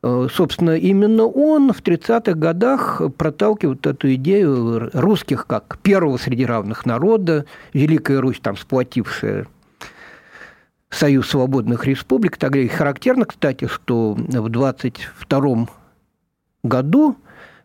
[0.02, 6.86] э, Собственно, именно он в 30-х годах проталкивает эту идею русских как первого среди равных
[6.86, 9.46] народа, Великая Русь, там, сплотившая
[10.90, 12.36] Союз свободных республик.
[12.36, 15.66] Тогда и характерно, кстати, что в 22
[16.62, 17.16] году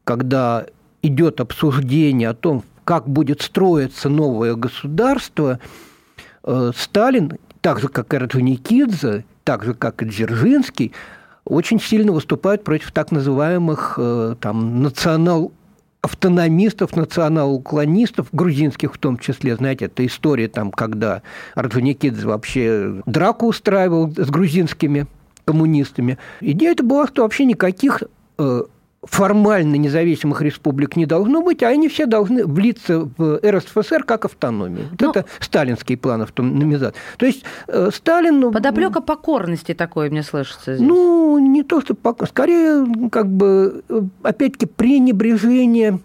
[0.08, 0.66] когда
[1.02, 5.60] идет обсуждение о том, как будет строиться новое государство,
[6.46, 10.94] э, Сталин, так же, как и Орджоникидзе, так же, как и Дзержинский,
[11.44, 15.52] очень сильно выступают против так называемых э, там, национал
[16.02, 21.22] автономистов, национал-уклонистов, грузинских в том числе, знаете, это история там, когда
[21.54, 25.06] Орджоникидзе вообще драку устраивал с грузинскими
[25.44, 26.18] коммунистами.
[26.40, 28.04] Идея это была, что вообще никаких
[28.38, 28.62] э,
[29.10, 34.86] формально независимых республик не должно быть, а они все должны влиться в РСФСР как автономия.
[34.92, 36.98] Вот ну, это сталинский план автономизации.
[37.18, 38.52] То есть э, Сталин...
[38.52, 40.88] Подоплека покорности такой, мне слышится здесь.
[40.88, 41.96] Ну, не то, что...
[42.28, 46.00] Скорее, как бы, э, опять-таки, пренебрежение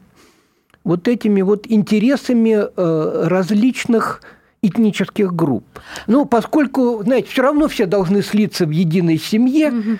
[0.85, 4.21] вот этими вот интересами э, различных
[4.63, 5.65] этнических групп.
[6.07, 9.99] Ну, поскольку, знаете, все равно все должны слиться в единой семье, угу.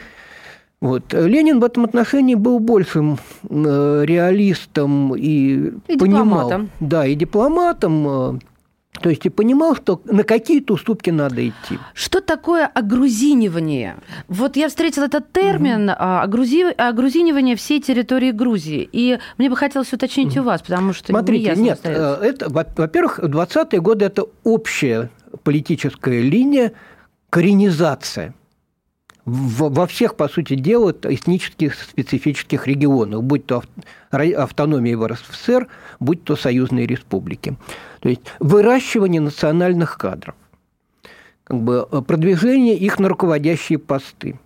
[0.83, 1.13] Вот.
[1.13, 3.17] Ленин в этом отношении был большим
[3.49, 6.71] э, реалистом и, и понимал, дипломатом.
[6.81, 8.39] да, и дипломатом, э,
[9.01, 11.79] то есть и понимал, что на какие-то уступки надо идти.
[11.95, 13.95] Что такое огрузинивание?
[14.27, 15.97] Вот я встретила этот термин угу.
[16.01, 16.65] огрузи...
[16.77, 18.89] огрузинивание всей территории Грузии.
[18.91, 20.41] И мне бы хотелось уточнить угу.
[20.41, 22.19] у вас, потому что Смотрите, не нет, остается.
[22.21, 25.11] это, во-первых, в 20-е годы это общая
[25.45, 26.73] политическая линия
[27.31, 28.35] коренизация–
[29.25, 33.63] во всех, по сути дела, этнических специфических регионах, будь то
[34.11, 35.69] автономия в РСФСР,
[36.01, 37.57] будь то союзные республики.
[38.01, 40.35] То есть выращивание национальных кадров,
[41.45, 44.41] как бы э, продвижение их на руководящие посты,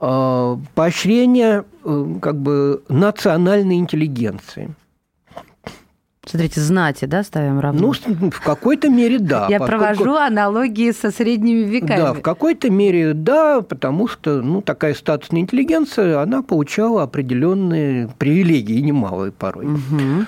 [0.00, 4.74] э, поощрение э, как бы, национальной интеллигенции–
[6.30, 7.92] Смотрите, знати, да, ставим равно?
[8.06, 9.46] Ну, в какой-то мере да.
[9.50, 9.84] Я поскольку...
[9.84, 11.98] провожу аналогии со средними веками.
[11.98, 18.80] Да, в какой-то мере да, потому что ну, такая статусная интеллигенция, она получала определенные привилегии,
[18.80, 19.66] немалые порой.
[19.66, 20.26] Угу.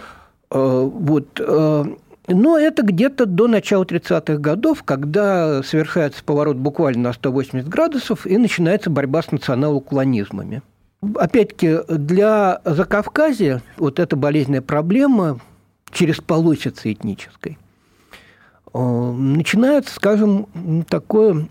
[0.50, 1.40] Вот.
[1.40, 1.84] Э,
[2.28, 8.36] но это где-то до начала 30-х годов, когда совершается поворот буквально на 180 градусов и
[8.36, 10.62] начинается борьба с национал-уклонизмами.
[11.14, 15.40] Опять-таки, для Закавказья вот эта болезненная проблема
[15.92, 17.58] через полосицы этнической,
[18.72, 20.46] э, начинается, скажем,
[20.88, 21.48] такое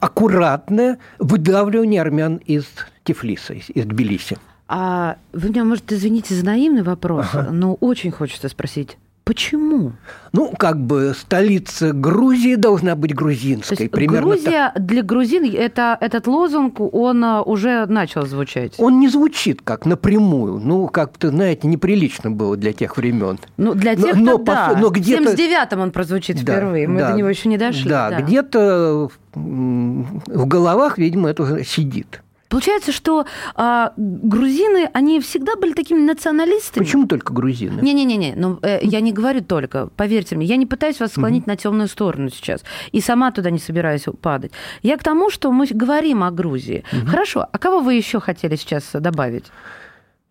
[0.00, 2.66] аккуратное выдавливание армян из
[3.04, 4.36] Тифлиса, из Тбилиси.
[4.68, 7.50] А вы меня, может, извините за наивный вопрос, ага.
[7.52, 8.98] но очень хочется спросить.
[9.26, 9.90] Почему?
[10.32, 13.76] Ну, как бы столица Грузии должна быть грузинской.
[13.76, 14.86] То есть примерно Грузия так.
[14.86, 18.74] для грузин, это, этот лозунг, он а, уже начал звучать?
[18.78, 20.60] Он не звучит как напрямую.
[20.60, 23.40] Ну, как-то, знаете, неприлично было для тех времен.
[23.56, 24.76] Ну, для тех, но, но, да.
[24.80, 25.32] но где-то...
[25.32, 27.90] В 79-м он прозвучит да, впервые, мы да, до него еще не дошли.
[27.90, 28.20] Да, да.
[28.20, 32.22] где-то в головах, видимо, это уже сидит.
[32.56, 36.84] Получается, что а, грузины, они всегда были такими националистами.
[36.84, 37.82] Почему только грузины?
[37.82, 41.50] Не-не-не, ну, э, я не говорю только, поверьте мне, я не пытаюсь вас склонить угу.
[41.50, 44.52] на темную сторону сейчас, и сама туда не собираюсь падать.
[44.82, 46.82] Я к тому, что мы говорим о Грузии.
[46.92, 47.10] Угу.
[47.10, 49.44] Хорошо, а кого вы еще хотели сейчас добавить?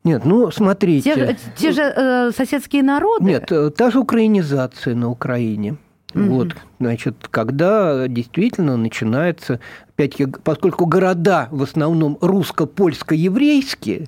[0.03, 1.13] Нет, ну смотрите.
[1.13, 3.23] Те, те же э, соседские народы?
[3.23, 5.77] Нет, э, та же украинизация на Украине.
[6.15, 6.29] Mm-hmm.
[6.29, 14.07] Вот, значит, когда действительно начинается, опять поскольку города в основном русско-польско-еврейские,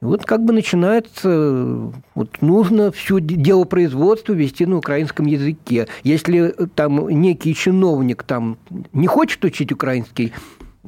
[0.00, 5.86] вот как бы начинается, вот нужно все дело производства вести на украинском языке.
[6.02, 8.58] Если там некий чиновник там
[8.92, 10.32] не хочет учить украинский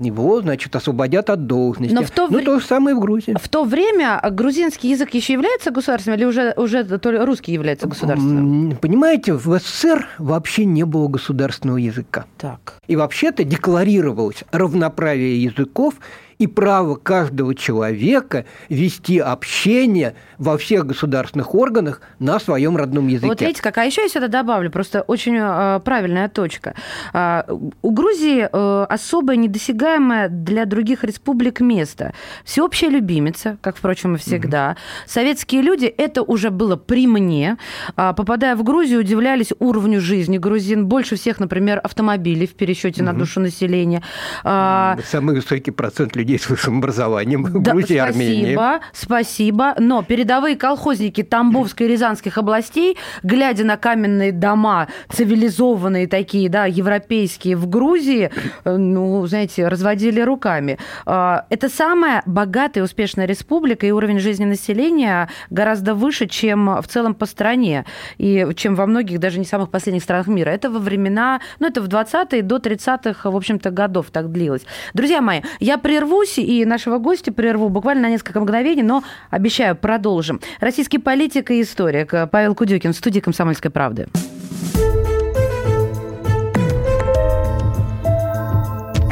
[0.01, 1.95] его, значит, освободят от должности.
[1.95, 3.37] Но в то, ну, то же самое в Грузии.
[3.41, 8.77] В то время грузинский язык еще является государственным или уже, уже только русский является государственным?
[8.81, 12.25] Понимаете, в СССР вообще не было государственного языка.
[12.39, 12.75] Так.
[12.87, 15.95] И вообще-то декларировалось равноправие языков
[16.43, 23.29] и право каждого человека вести общение во всех государственных органах на своем родном языке.
[23.29, 26.75] Вот видите, какая еще я сюда добавлю, просто очень э, правильная точка.
[27.13, 32.13] Э, у Грузии э, особое недосягаемое для других республик место.
[32.45, 34.71] Всеобщая любимица, как, впрочем, и всегда.
[34.71, 34.79] Угу.
[35.07, 37.57] Советские люди, это уже было при мне.
[37.97, 40.87] Э, попадая в Грузию, удивлялись уровню жизни грузин.
[40.87, 43.13] Больше всех, например, автомобилей в пересчете угу.
[43.13, 44.03] на душу населения.
[44.43, 48.55] Э, Самый высокий процент людей с высшим образованием да, Грузии и Армении.
[48.55, 49.75] Спасибо, спасибо.
[49.79, 57.57] Но передовые колхозники Тамбовской и Рязанских областей, глядя на каменные дома, цивилизованные такие, да, европейские
[57.57, 58.31] в Грузии,
[58.65, 60.79] э, ну, знаете, разводили руками.
[61.07, 66.87] А, это самая богатая и успешная республика, и уровень жизни населения гораздо выше, чем в
[66.89, 67.85] целом по стране,
[68.19, 70.51] и чем во многих, даже не самых последних странах мира.
[70.51, 74.63] Это во времена, ну, это в 20-е до 30-х, в общем-то, годов так длилось.
[74.95, 79.75] Друзья мои, я прерву прервусь и нашего гостя прерву буквально на несколько мгновений, но обещаю,
[79.77, 80.41] продолжим.
[80.61, 84.09] Российский политик и историк Павел Кудюкин в студии «Комсомольской правды».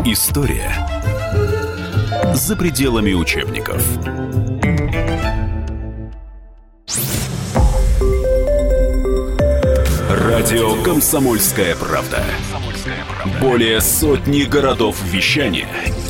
[0.04, 0.70] История
[2.34, 3.82] за пределами учебников.
[10.10, 12.22] Радио «Комсомольская правда».
[13.40, 15.68] Более сотни городов вещания–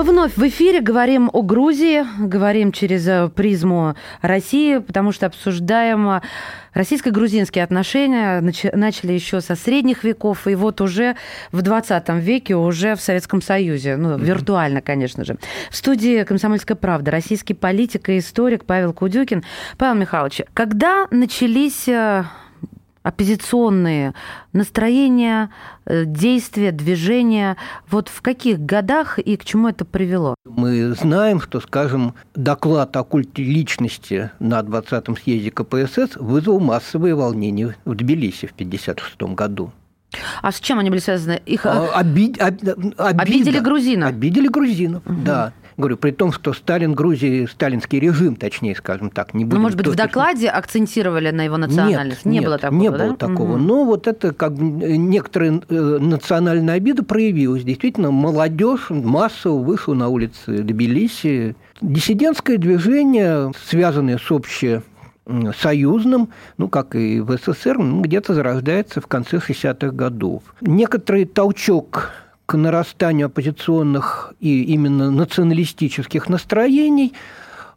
[0.00, 6.08] Мы вновь в эфире говорим о Грузии, говорим через э, призму России, потому что обсуждаем
[6.08, 6.20] э,
[6.72, 11.16] российско-грузинские отношения, начали еще со средних веков, и вот уже
[11.52, 15.36] в 20 веке, уже в Советском Союзе, ну, виртуально, конечно же.
[15.70, 19.44] В студии «Комсомольская правда» российский политик и историк Павел Кудюкин.
[19.76, 22.24] Павел Михайлович, когда начались э,
[23.02, 24.14] оппозиционные
[24.52, 25.50] настроения,
[25.86, 27.56] э, действия, движения.
[27.90, 30.34] Вот в каких годах и к чему это привело?
[30.44, 37.76] Мы знаем, что, скажем, доклад о культе личности на 20-м съезде КПСС вызвал массовые волнения
[37.84, 39.72] в Тбилиси в 1956 году.
[40.42, 41.40] А с чем они были связаны?
[41.46, 42.36] Их а, оби...
[42.38, 43.20] об...
[43.20, 44.10] обидели грузинов.
[44.10, 45.20] Обидели грузинов, угу.
[45.24, 45.52] да.
[45.80, 49.54] Говорю, при том, что Сталин Грузии, сталинский режим, точнее, скажем так, не будет.
[49.54, 52.24] Ну, может быть, в докладе акцентировали на его национальность?
[52.24, 52.98] Нет, не нет, было такого, не да?
[52.98, 53.52] было такого.
[53.52, 53.58] Угу.
[53.58, 57.64] Но вот это как бы некоторые э, национальная обида проявилась.
[57.64, 61.56] Действительно, молодежь массово вышла на улицы Тбилиси.
[61.80, 64.82] Диссидентское движение, связанное с общее
[65.58, 70.42] союзным, ну, как и в СССР, ну, где-то зарождается в конце 60-х годов.
[70.60, 72.10] Некоторый толчок
[72.50, 77.12] к нарастанию оппозиционных и именно националистических настроений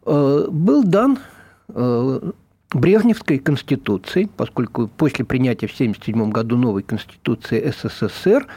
[0.04, 1.20] э, был дан
[1.68, 2.30] э,
[2.72, 8.48] Брежневской конституцией, поскольку после принятия в 1977 году новой конституции СССР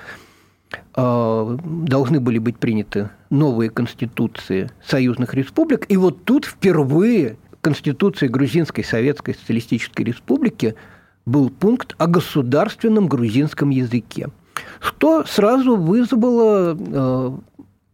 [0.96, 5.86] э, должны были быть приняты новые конституции союзных республик.
[5.88, 10.74] И вот тут впервые в Конституции Грузинской Советской Социалистической Республики
[11.28, 14.30] был пункт о государственном грузинском языке
[14.80, 17.32] что сразу вызвало э,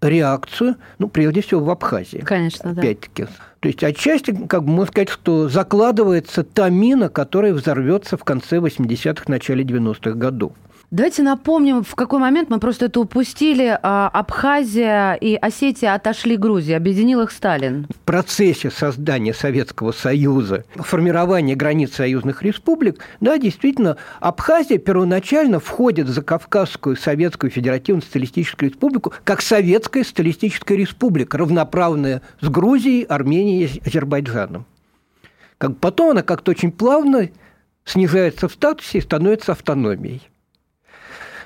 [0.07, 2.19] реакцию, ну, прежде всего, в Абхазии.
[2.19, 2.81] Конечно, да.
[2.81, 3.27] Опять-таки.
[3.59, 8.57] То есть, отчасти, как бы можно сказать, что закладывается та мина, которая взорвется в конце
[8.57, 10.51] 80-х, начале 90-х годов.
[10.93, 13.79] Давайте напомним, в какой момент мы просто это упустили.
[13.81, 17.87] А, Абхазия и Осетия отошли Грузии, объединил их Сталин.
[17.89, 26.11] В процессе создания Советского Союза, формирования границ союзных республик, да, действительно, Абхазия первоначально входит в
[26.11, 34.67] Закавказскую Советскую Федеративную Социалистическую Республику как Советская Социалистическая Республика, равноправная с Грузией, Арменией и Азербайджаном.
[35.57, 37.31] Как потом она как-то очень плавно
[37.83, 40.21] снижается в статусе и становится автономией.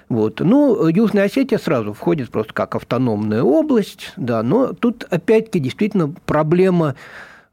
[0.10, 0.40] Вот.
[0.40, 6.96] Ну, Южная Осетия сразу входит просто как автономная область, да, но тут опять-таки действительно проблема,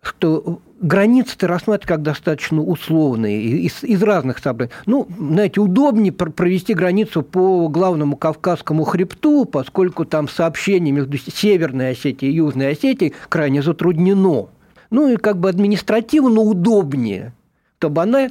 [0.03, 4.75] что границы-то рассматривать как достаточно условные, из, из разных соображений.
[4.87, 12.33] Ну, знаете, удобнее провести границу по главному Кавказскому хребту, поскольку там сообщение между Северной Осетией
[12.33, 14.49] и Южной Осетией крайне затруднено.
[14.91, 17.33] Ну и как бы административно удобнее,
[17.79, 18.29] чтобы она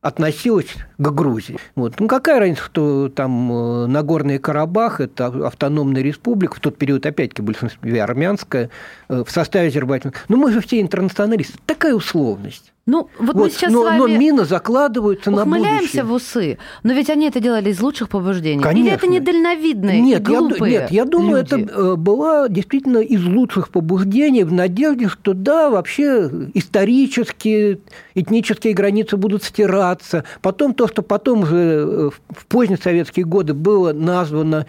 [0.00, 1.58] относилась к Грузии.
[1.74, 1.98] Вот.
[1.98, 7.42] Ну, какая разница, что там э, Нагорный Карабах– это автономная республика, в тот период, опять-таки,
[7.42, 8.70] большинстве армянская,
[9.08, 10.14] э, в составе Азербайджана.
[10.28, 11.58] Ну, мы же все интернационалисты.
[11.66, 12.72] Такая условность.
[12.88, 16.04] Ну, вот, вот мы сейчас но, с вами но мины закладываются на будущее.
[16.04, 18.62] в усы, но ведь они это делали из лучших побуждений.
[18.62, 18.86] Конечно.
[18.86, 21.64] Или это недальновидные нет, глупые я, Нет, я думаю, люди?
[21.64, 27.82] это была действительно из лучших побуждений в надежде, что да, вообще исторически
[28.14, 30.24] этнические границы будут стираться.
[30.40, 34.64] Потом то, что потом уже э, в поздние советские годы было названо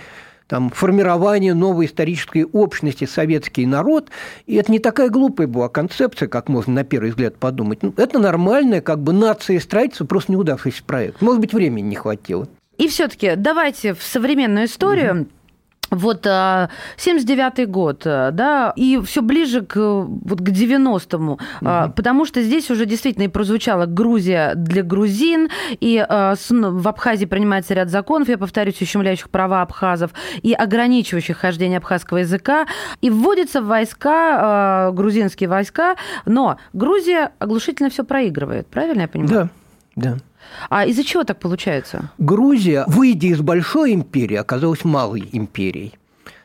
[0.49, 4.09] там, формирование новой исторической общности советский народ.
[4.47, 7.83] И это не такая глупая была концепция, как можно на первый взгляд подумать.
[7.83, 11.21] Ну, это нормальная как бы нация строительства, просто неудавшийся проект.
[11.21, 12.47] Может быть, времени не хватило.
[12.77, 15.21] И все-таки давайте в современную историю.
[15.21, 15.27] Угу.
[15.91, 21.93] Вот 79-й а, год, а, да, и все ближе к, вот, к 90-му, угу.
[21.95, 27.89] потому что здесь уже действительно и прозвучала Грузия для грузин, и в Абхазии принимается ряд
[27.89, 30.11] законов, я повторюсь, ущемляющих права абхазов
[30.41, 32.67] и ограничивающих хождение абхазского языка,
[33.01, 39.49] и вводятся в войска, грузинские войска, но Грузия оглушительно все проигрывает, правильно я понимаю?
[39.95, 40.17] Да, да.
[40.69, 42.11] А из-за чего так получается?
[42.17, 45.93] Грузия, выйдя из большой империи, оказалась малой империей.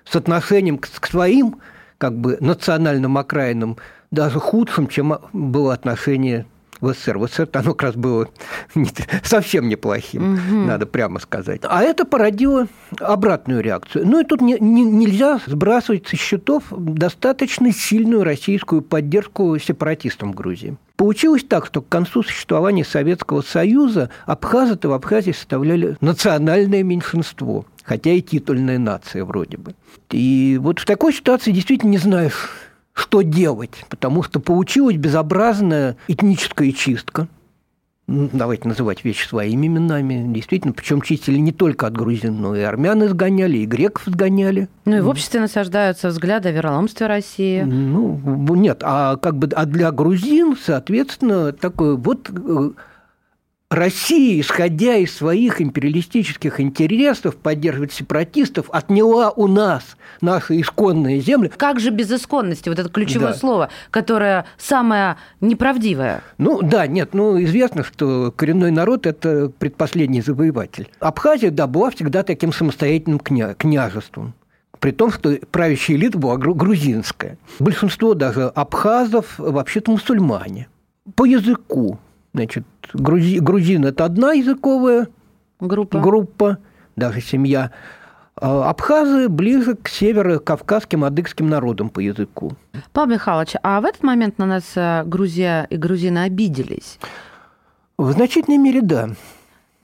[0.05, 1.57] С отношением к своим
[1.99, 3.77] как бы, национальным окраинам
[4.11, 6.47] даже худшим, чем было отношение
[6.81, 7.19] в СССР.
[7.19, 8.29] В СССР оно как раз было
[9.23, 10.67] совсем неплохим, угу.
[10.67, 11.63] надо прямо сказать.
[11.65, 12.67] А это породило
[12.99, 14.07] обратную реакцию.
[14.07, 20.35] Ну и тут не, не, нельзя сбрасывать со счетов достаточно сильную российскую поддержку сепаратистам в
[20.35, 20.77] Грузии.
[20.97, 28.13] Получилось так, что к концу существования Советского Союза абхазы-то в Абхазии составляли национальное меньшинство, хотя
[28.13, 29.75] и титульная нация вроде бы.
[30.11, 32.51] И вот в такой ситуации действительно не знаешь,
[32.95, 37.29] что делать, потому что получилась безобразная этническая чистка.
[38.07, 40.31] Ну, давайте называть вещи своими именами.
[40.33, 44.69] Действительно, причем чистили не только от грузин, но и армян изгоняли, и греков изгоняли.
[44.85, 47.63] Ну и в обществе насаждаются взгляды о вероломстве России.
[47.63, 52.71] Ну, нет, а как бы а для грузин, соответственно, такой вот э,
[53.75, 61.51] Россия, исходя из своих империалистических интересов, поддерживать сепаратистов, отняла у нас наши исконные земли.
[61.57, 62.69] Как же без исконности?
[62.69, 63.35] Вот это ключевое да.
[63.35, 66.23] слово, которое самое неправдивое.
[66.39, 70.89] Ну да, нет, ну известно, что коренной народ– это предпоследний завоеватель.
[71.01, 74.35] Абхазия, да, была всегда таким самостоятельным кня- княжеством
[74.79, 77.39] при том, что правящая элита была грузинская.
[77.59, 80.69] Большинство даже абхазов вообще-то мусульмане.
[81.15, 81.99] По языку
[82.35, 85.09] Значит, грузи, грузин– это одна языковая
[85.61, 86.59] группа, группа
[86.97, 87.71] даже семья.
[88.37, 92.53] А абхазы ближе к северо-кавказским адыгским народам по языку.
[92.93, 96.99] Павел Михайлович, а в этот момент на нас э, Грузия и грузины обиделись?
[97.97, 99.11] В значительной мере, да.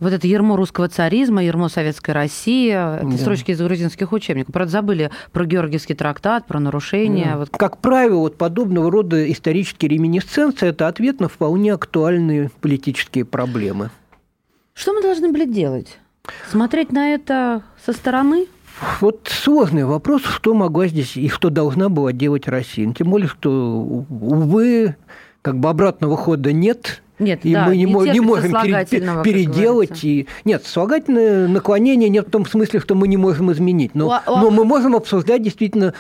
[0.00, 3.16] Вот это ермо русского царизма, ермо советской России, это да.
[3.18, 4.52] строчки из грузинских учебников.
[4.52, 7.32] Правда, забыли про Георгиевский трактат, про нарушения.
[7.32, 7.38] Да.
[7.38, 7.50] Вот.
[7.50, 13.90] Как правило, вот подобного рода исторические реминисценции– это ответ на вполне актуальные политические проблемы.
[14.72, 15.98] Что мы должны были делать?
[16.50, 18.46] Смотреть на это со стороны?
[19.02, 22.90] Вот сложный вопрос, что могла здесь и что должна была делать Россия.
[22.94, 24.96] Тем более, что, увы,
[25.42, 30.04] как бы обратного хода нет, нет, и да, мы не, не, не можем переделать.
[30.04, 30.26] И...
[30.44, 33.94] Нет, слагательное наклонение нет в том смысле, что мы не можем изменить.
[33.94, 35.94] Но, у, но мы можем обсуждать действительно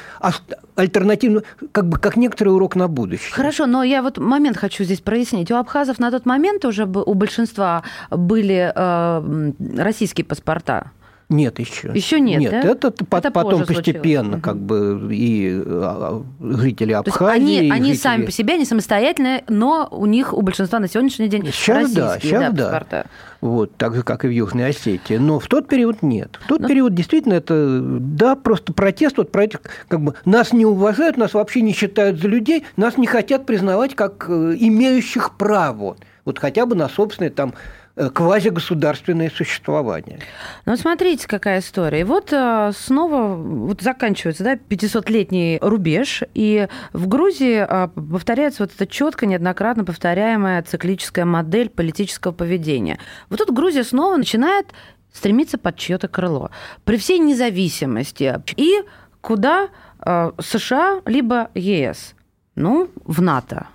[0.74, 1.42] альтернативно,
[1.72, 3.32] как бы как некоторый урок на будущее.
[3.32, 5.50] Хорошо, но я вот момент хочу здесь прояснить.
[5.50, 10.92] У абхазов на тот момент уже у большинства были э, российские паспорта.
[11.30, 11.92] Нет еще.
[11.94, 12.58] Еще нет, Нет, да?
[12.58, 14.42] это, это потом постепенно, случилось.
[14.42, 17.58] как бы и а, жители Абхазии.
[17.58, 18.02] они, они жители...
[18.02, 22.18] сами по себе, они самостоятельные, но у них у большинства на сегодняшний день сейчас да,
[22.20, 23.06] сейчас да, паспорта.
[23.40, 25.14] Вот, так же, как и в Южной Осетии.
[25.14, 26.40] Но в тот период нет.
[26.44, 26.68] В тот но...
[26.68, 31.60] период действительно это, да, просто протест, вот против, как бы нас не уважают, нас вообще
[31.60, 35.96] не считают за людей, нас не хотят признавать как э, имеющих право.
[36.24, 37.54] Вот хотя бы на собственное там
[37.94, 40.20] квазигосударственное существование.
[40.64, 42.00] Ну, смотрите, какая история.
[42.00, 48.72] И вот э, снова вот заканчивается да, 500-летний рубеж, и в Грузии э, повторяется вот
[48.74, 52.98] эта четко, неоднократно повторяемая циклическая модель политического поведения.
[53.28, 54.66] Вот тут Грузия снова начинает
[55.12, 56.50] стремиться под чье-то крыло.
[56.84, 58.40] При всей независимости.
[58.56, 58.82] И
[59.20, 59.68] куда
[60.00, 62.14] США либо ЕС?
[62.54, 63.66] Ну, в НАТО,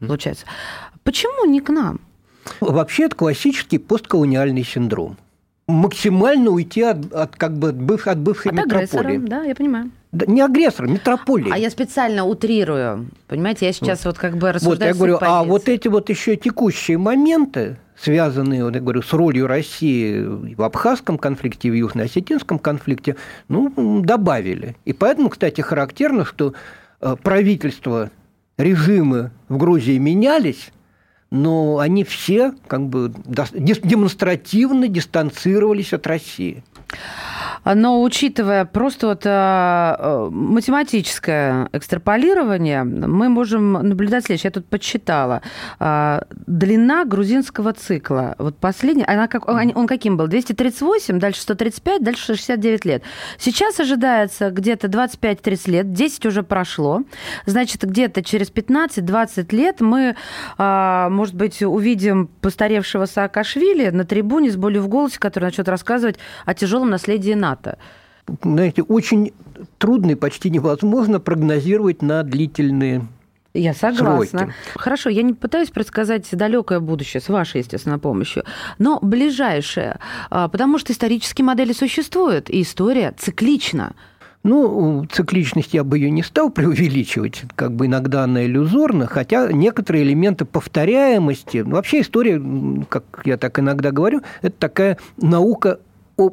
[0.00, 0.44] получается.
[1.02, 2.00] Почему не к нам?
[2.60, 5.16] Вообще это классический постколониальный синдром.
[5.68, 9.18] Максимально уйти от, от как бы от, быв, от бывшей от метрополии.
[9.18, 9.90] да, я понимаю.
[10.12, 11.52] Да, не агрессор, метрополия.
[11.52, 13.08] А я специально утрирую.
[13.26, 16.08] Понимаете, я сейчас вот, вот как бы рассуждаю Вот я говорю, а вот эти вот
[16.08, 22.58] еще текущие моменты, связанные, вот я говорю, с ролью России в абхазском конфликте, в южно-осетинском
[22.58, 23.16] конфликте,
[23.48, 24.76] ну, добавили.
[24.84, 26.54] И поэтому, кстати, характерно, что
[27.00, 28.10] э, правительства,
[28.56, 30.70] режимы в Грузии менялись,
[31.30, 36.62] но они все как бы демонстративно дистанцировались от России.
[37.74, 44.50] Но учитывая просто вот а, э, математическое экстраполирование, мы можем наблюдать следующее.
[44.54, 45.42] Я тут подсчитала.
[45.80, 48.36] А, длина грузинского цикла.
[48.38, 50.28] Вот последний, она как, он, каким был?
[50.28, 53.02] 238, дальше 135, дальше 69 лет.
[53.36, 57.02] Сейчас ожидается где-то 25-30 лет, 10 уже прошло.
[57.46, 60.14] Значит, где-то через 15-20 лет мы,
[60.56, 66.18] а, может быть, увидим постаревшего Саакашвили на трибуне с болью в голосе, который начнет рассказывать
[66.44, 67.78] о тяжелом наследии НАТО.
[68.42, 69.32] Знаете, очень
[69.78, 73.06] трудно и почти невозможно прогнозировать на длительные
[73.58, 74.38] я согласна.
[74.38, 74.54] Сроки.
[74.74, 78.44] Хорошо, я не пытаюсь предсказать далекое будущее с вашей, естественно, помощью,
[78.78, 79.98] но ближайшее,
[80.30, 83.94] а, потому что исторические модели существуют, и история циклична.
[84.46, 90.04] Ну, цикличность я бы ее не стал преувеличивать, как бы иногда она иллюзорна, хотя некоторые
[90.04, 92.40] элементы повторяемости, вообще история,
[92.88, 95.80] как я так иногда говорю, это такая наука
[96.16, 96.30] о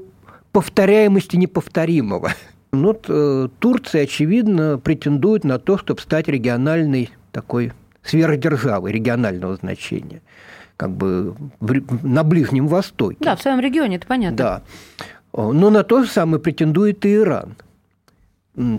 [0.52, 2.34] повторяемости неповторимого.
[2.72, 7.72] Вот э, Турция, очевидно, претендует на то, чтобы стать региональной такой
[8.04, 10.22] сверхдержавы регионального значения,
[10.78, 11.36] как бы
[12.04, 13.18] на Ближнем Востоке.
[13.22, 14.38] Да, в своем регионе, это понятно.
[14.38, 14.62] Да.
[15.34, 17.56] Но на то же самое претендует и Иран.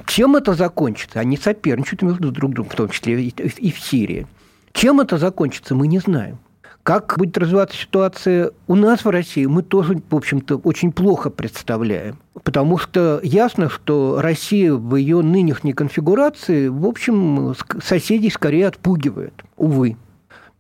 [0.06, 1.20] Чем это закончится?
[1.20, 4.26] Они соперничают между друг другом, в том числе и в Сирии.
[4.72, 6.38] Чем это закончится, мы не знаем.
[6.84, 12.18] Как будет развиваться ситуация у нас в России, мы тоже, в общем-то, очень плохо представляем.
[12.42, 19.96] Потому что ясно, что Россия в ее нынешней конфигурации, в общем, соседей скорее отпугивает, увы.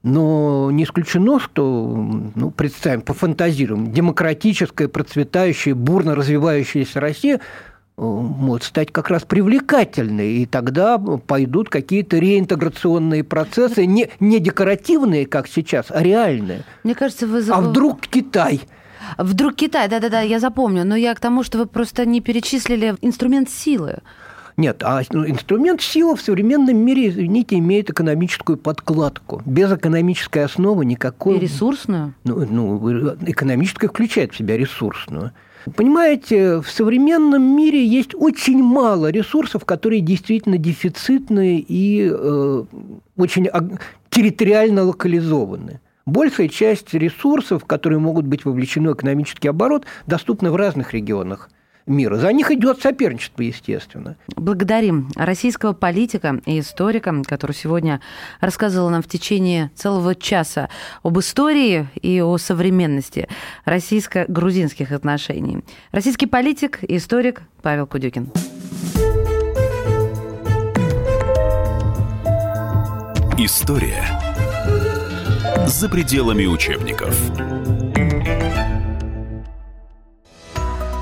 [0.02, 1.94] Но не исключено, что,
[2.34, 7.40] ну, представим, пофантазируем, демократическая, процветающая, бурно развивающаяся Россия
[7.96, 15.26] Э, может стать как раз привлекательной, и тогда пойдут какие-то реинтеграционные процессы, не, не декоративные,
[15.26, 16.64] как сейчас, а реальные.
[16.82, 17.66] Мне кажется, вы забыв...
[17.66, 18.62] А вдруг Китай?
[19.16, 23.48] Вдруг Китай, да-да-да, я запомню, но я к тому, что вы просто не перечислили инструмент
[23.48, 23.98] силы.
[24.56, 29.42] Нет, а ну, инструмент силы в современном мире, извините, имеет экономическую подкладку.
[29.44, 31.36] Без экономической основы никакой...
[31.36, 32.14] И ресурсную?
[32.24, 35.32] Ну, ну экономическая включает в себя ресурсную.
[35.76, 42.64] Понимаете, в современном мире есть очень мало ресурсов, которые действительно дефицитны и э,
[43.16, 43.48] очень
[44.10, 45.80] территориально локализованы.
[46.06, 51.48] Большая часть ресурсов, которые могут быть вовлечены в экономический оборот, доступны в разных регионах
[51.86, 52.16] мира.
[52.16, 54.16] За них идет соперничество, естественно.
[54.36, 58.00] Благодарим российского политика и историка, который сегодня
[58.40, 60.68] рассказывал нам в течение целого часа
[61.02, 63.28] об истории и о современности
[63.64, 65.64] российско-грузинских отношений.
[65.92, 68.30] Российский политик и историк Павел Кудюкин.
[73.36, 74.04] История
[75.66, 77.18] за пределами учебников.